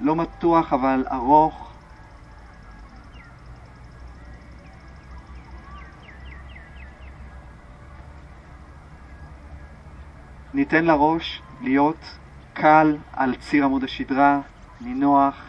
[0.00, 1.69] לא מתוח אבל ארוך.
[10.54, 12.18] ניתן לראש להיות
[12.52, 14.40] קל על ציר עמוד השדרה,
[14.80, 15.42] נינוח.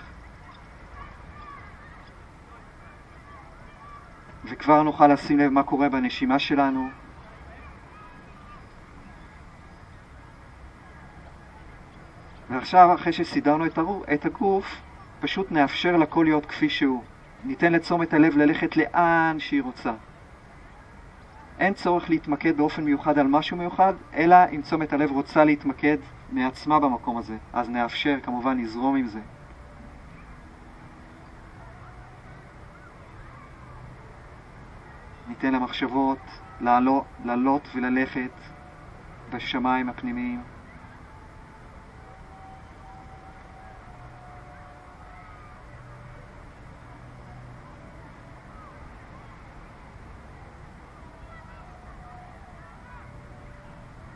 [4.45, 6.89] וכבר נוכל לשים לב מה קורה בנשימה שלנו.
[12.49, 14.82] ועכשיו, אחרי שסידרנו את, הרוב, את הגוף,
[15.20, 17.04] פשוט נאפשר לכל להיות כפי שהוא.
[17.43, 19.91] ניתן לתשומת הלב ללכת לאן שהיא רוצה.
[21.62, 25.97] אין צורך להתמקד באופן מיוחד על משהו מיוחד, אלא אם תשומת הלב רוצה להתמקד
[26.32, 27.38] מעצמה במקום הזה.
[27.53, 29.20] אז נאפשר כמובן לזרום עם זה.
[35.28, 36.20] ניתן למחשבות
[36.62, 38.32] לעלות, לעלות וללכת
[39.30, 40.41] בשמיים הפנימיים.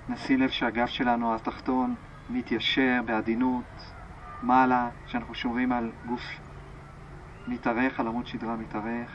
[0.10, 1.96] נשים לב שהגב שלנו התחתון
[2.30, 3.94] מתיישר בעדינות
[4.44, 6.22] מעלה, שאנחנו שומרים על גוף
[7.48, 9.12] מתארך, על עמוד שדרה מתארך.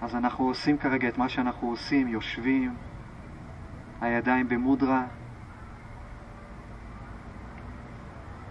[0.00, 2.74] אז אנחנו עושים כרגע את מה שאנחנו עושים, יושבים,
[4.00, 5.06] הידיים במודרה.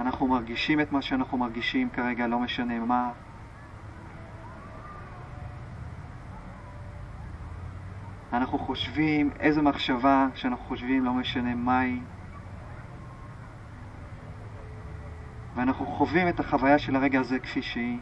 [0.02, 3.12] אנחנו מרגישים את מה שאנחנו מרגישים כרגע, לא משנה מה.
[8.34, 12.00] אנחנו חושבים איזה מחשבה שאנחנו חושבים, לא משנה מהי.
[15.56, 18.00] ואנחנו חווים את החוויה של הרגע הזה כפי שהיא.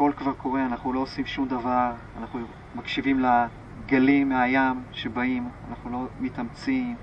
[0.00, 2.40] הכל כבר קורה, אנחנו לא עושים שום דבר, אנחנו
[2.74, 6.96] מקשיבים לגלים מהים שבאים, אנחנו לא מתאמצים.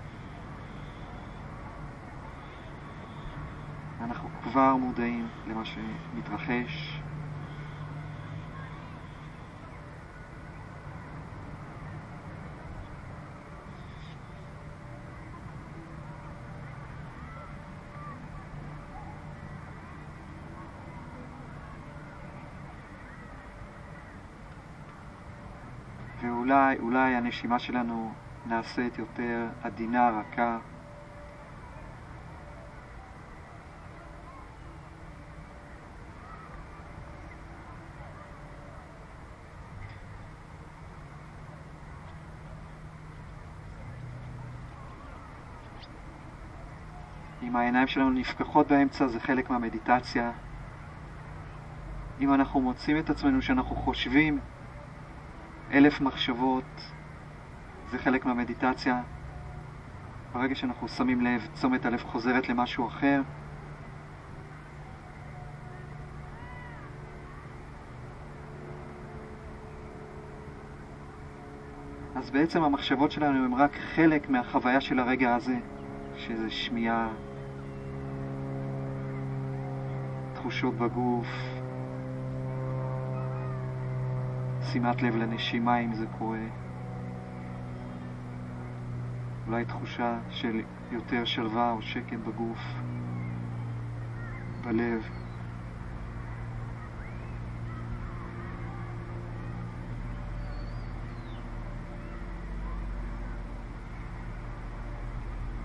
[4.02, 6.97] אנחנו כבר מודעים למה שמתרחש.
[26.68, 28.14] ואולי, אולי הנשימה שלנו
[28.46, 30.60] נעשית יותר עדינה, רכה.
[47.44, 50.32] אם העיניים שלנו נפקחות באמצע, זה חלק מהמדיטציה.
[52.20, 54.40] אם אנחנו מוצאים את עצמנו שאנחנו חושבים
[55.72, 56.94] אלף מחשבות,
[57.92, 59.02] זה חלק מהמדיטציה.
[60.34, 63.22] ברגע שאנחנו שמים לב, תשומת הלב חוזרת למשהו אחר.
[72.16, 75.58] אז בעצם המחשבות שלנו הן רק חלק מהחוויה של הרגע הזה,
[76.16, 77.10] שזה שמיעה,
[80.34, 81.57] תחושות בגוף,
[84.72, 86.46] שימת לב לנשימה אם זה קורה,
[89.48, 90.62] אולי תחושה של
[90.92, 92.60] יותר שלווה או שקט בגוף,
[94.62, 95.04] בלב.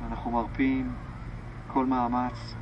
[0.07, 0.95] אנחנו מרפים
[1.67, 2.55] כל מאמץ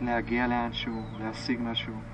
[0.00, 2.13] להגיע לאנשהו, להשיג משהו.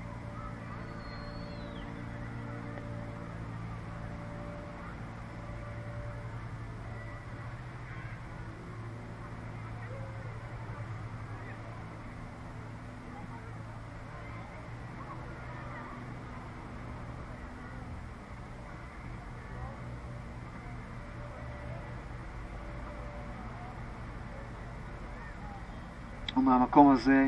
[26.71, 27.27] ומהמקום הזה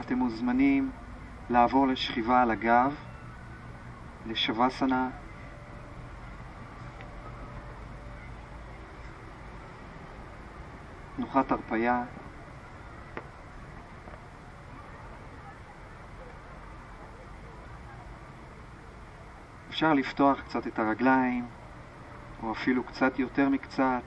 [0.00, 0.90] אתם מוזמנים
[1.50, 2.94] לעבור לשכיבה על הגב,
[4.26, 5.10] לשווסנה.
[11.16, 12.04] תנוחת הרפייה.
[19.68, 21.46] אפשר לפתוח קצת את הרגליים,
[22.42, 24.02] או אפילו קצת יותר מקצת.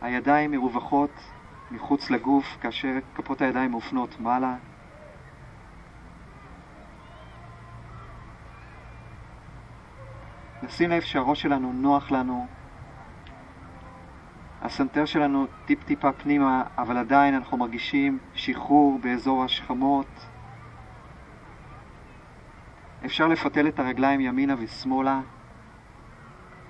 [0.00, 1.33] הידיים מרווחות
[1.74, 4.56] מחוץ לגוף כאשר כפות הידיים מופנות מעלה.
[10.62, 12.46] נשים לב שהראש שלנו נוח לנו,
[14.62, 20.26] הסנטר שלנו טיפ-טיפה פנימה, אבל עדיין אנחנו מרגישים שחרור באזור השכמות.
[23.04, 25.20] אפשר לפתל את הרגליים ימינה ושמאלה,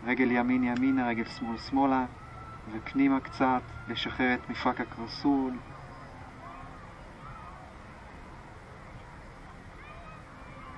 [0.04, 2.04] רגל ימין ימינה, רגל שמאל שמאלה.
[2.72, 5.52] ופנימה קצת, לשחרר את מפרק הקרסול.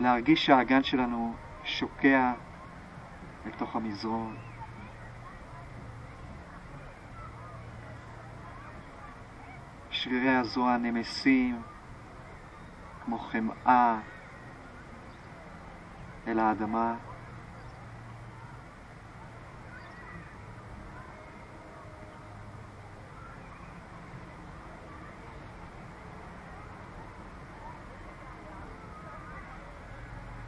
[0.01, 1.35] להרגיש שהאגן שלנו
[1.65, 2.33] שוקע
[3.47, 4.37] לתוך המזרון.
[9.91, 11.63] שרירי הזרוע נמסים
[13.05, 14.01] כמו חמאה
[16.27, 17.06] אל האדמה.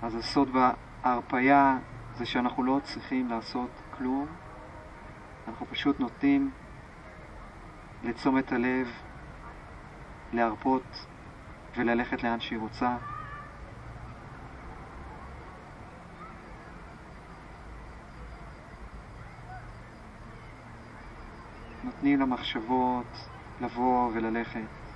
[0.02, 1.78] אז הסוד בהרפייה
[2.16, 4.26] זה שאנחנו לא צריכים לעשות כלום,
[5.48, 6.50] אנחנו פשוט נותנים
[8.04, 8.88] לתשומת הלב
[10.32, 11.06] להרפות
[11.76, 12.96] וללכת לאן שהיא רוצה.
[21.84, 23.28] נותנים למחשבות
[23.60, 24.87] לבוא וללכת.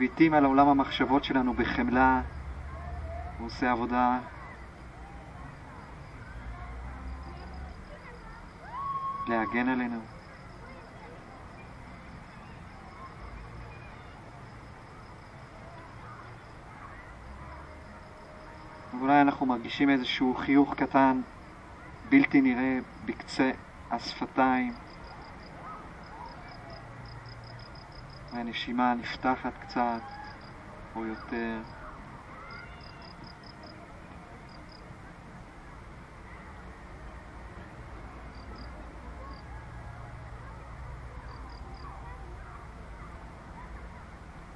[0.00, 2.20] מביטים על עולם המחשבות שלנו בחמלה,
[3.38, 4.18] הוא עושה עבודה
[9.28, 10.00] להגן עלינו.
[18.98, 21.20] ואולי אנחנו מרגישים איזשהו חיוך קטן,
[22.10, 23.50] בלתי נראה, בקצה
[23.90, 24.89] השפתיים.
[28.32, 30.00] והנשימה נפתחת קצת
[30.96, 31.58] או יותר.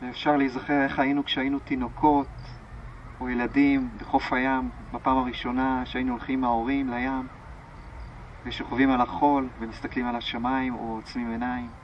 [0.02, 2.28] ואפשר להיזכר איך היינו כשהיינו תינוקות
[3.20, 7.28] או ילדים בחוף הים בפעם הראשונה שהיינו הולכים עם ההורים לים
[8.46, 11.83] ושוכבים על החול ומסתכלים על השמיים או עוצמים עיניים.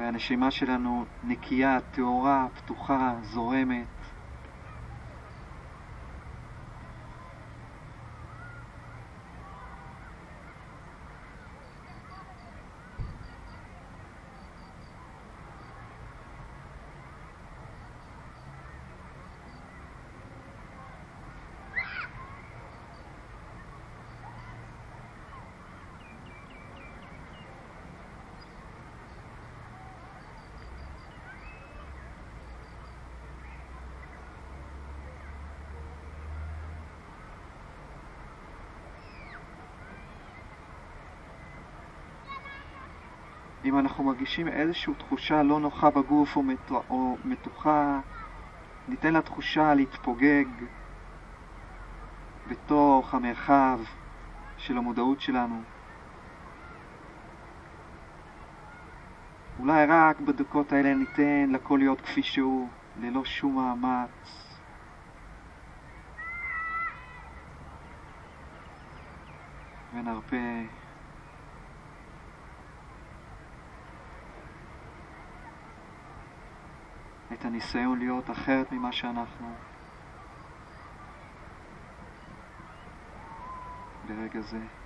[0.00, 3.99] והנשימה שלנו נקייה, טהורה, פתוחה, זורמת.
[43.70, 46.70] אם אנחנו מרגישים איזושהי תחושה לא נוחה בגוף או, מת...
[46.70, 48.00] או מתוחה,
[48.88, 50.44] ניתן לתחושה להתפוגג
[52.48, 53.80] בתוך המרחב
[54.58, 55.62] של המודעות שלנו.
[59.60, 62.68] אולי רק בדקות האלה ניתן לכל להיות כפי שהוא,
[63.00, 64.56] ללא שום מאמץ.
[69.94, 70.79] ונרפה
[77.32, 79.54] את הניסיון להיות אחרת ממה שאנחנו
[84.08, 84.79] ברגע זה.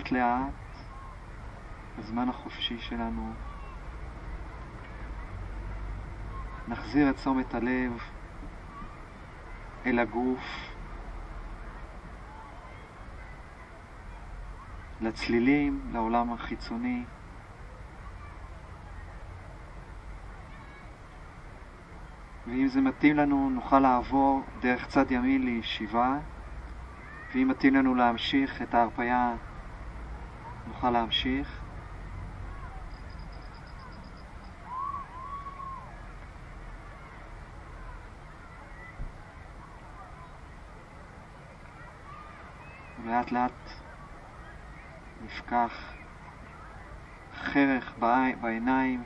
[0.00, 0.78] ולאט לאט,
[1.98, 3.32] בזמן החופשי שלנו,
[6.68, 7.92] נחזיר את תשומת הלב
[9.86, 10.74] אל הגוף,
[15.00, 17.04] לצלילים, לעולם החיצוני.
[22.46, 26.18] ואם זה מתאים לנו, נוכל לעבור דרך צד ימין לישיבה,
[27.34, 29.34] ואם מתאים לנו להמשיך את ההרפאיה
[30.70, 31.60] נוכל להמשיך.
[43.04, 43.52] לאט לאט
[45.24, 45.92] נפקח
[47.34, 47.92] חרך
[48.40, 49.02] בעיניים,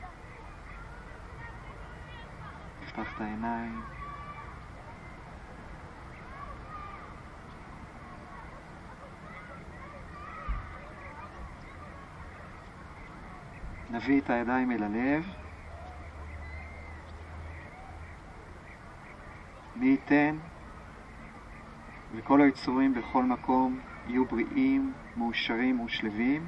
[2.83, 3.83] נפתח את העיניים.
[13.95, 15.27] נביא את הידיים אל הלב.
[19.77, 20.37] מי ייתן
[22.17, 26.43] וכל היצורים בכל מקום יהיו בריאים, מאושרים ושלווים.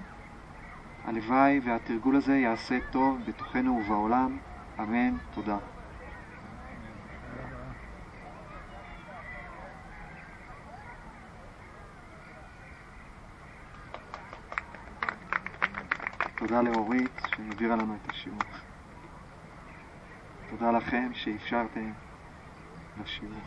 [1.05, 4.39] הלוואי והתרגול הזה יעשה טוב בתוכנו ובעולם.
[4.81, 5.17] אמן.
[5.35, 5.76] תודה.
[18.17, 18.39] השיעור.
[20.51, 21.93] תודה לכם שאפשרתם
[23.03, 23.41] לשיעור.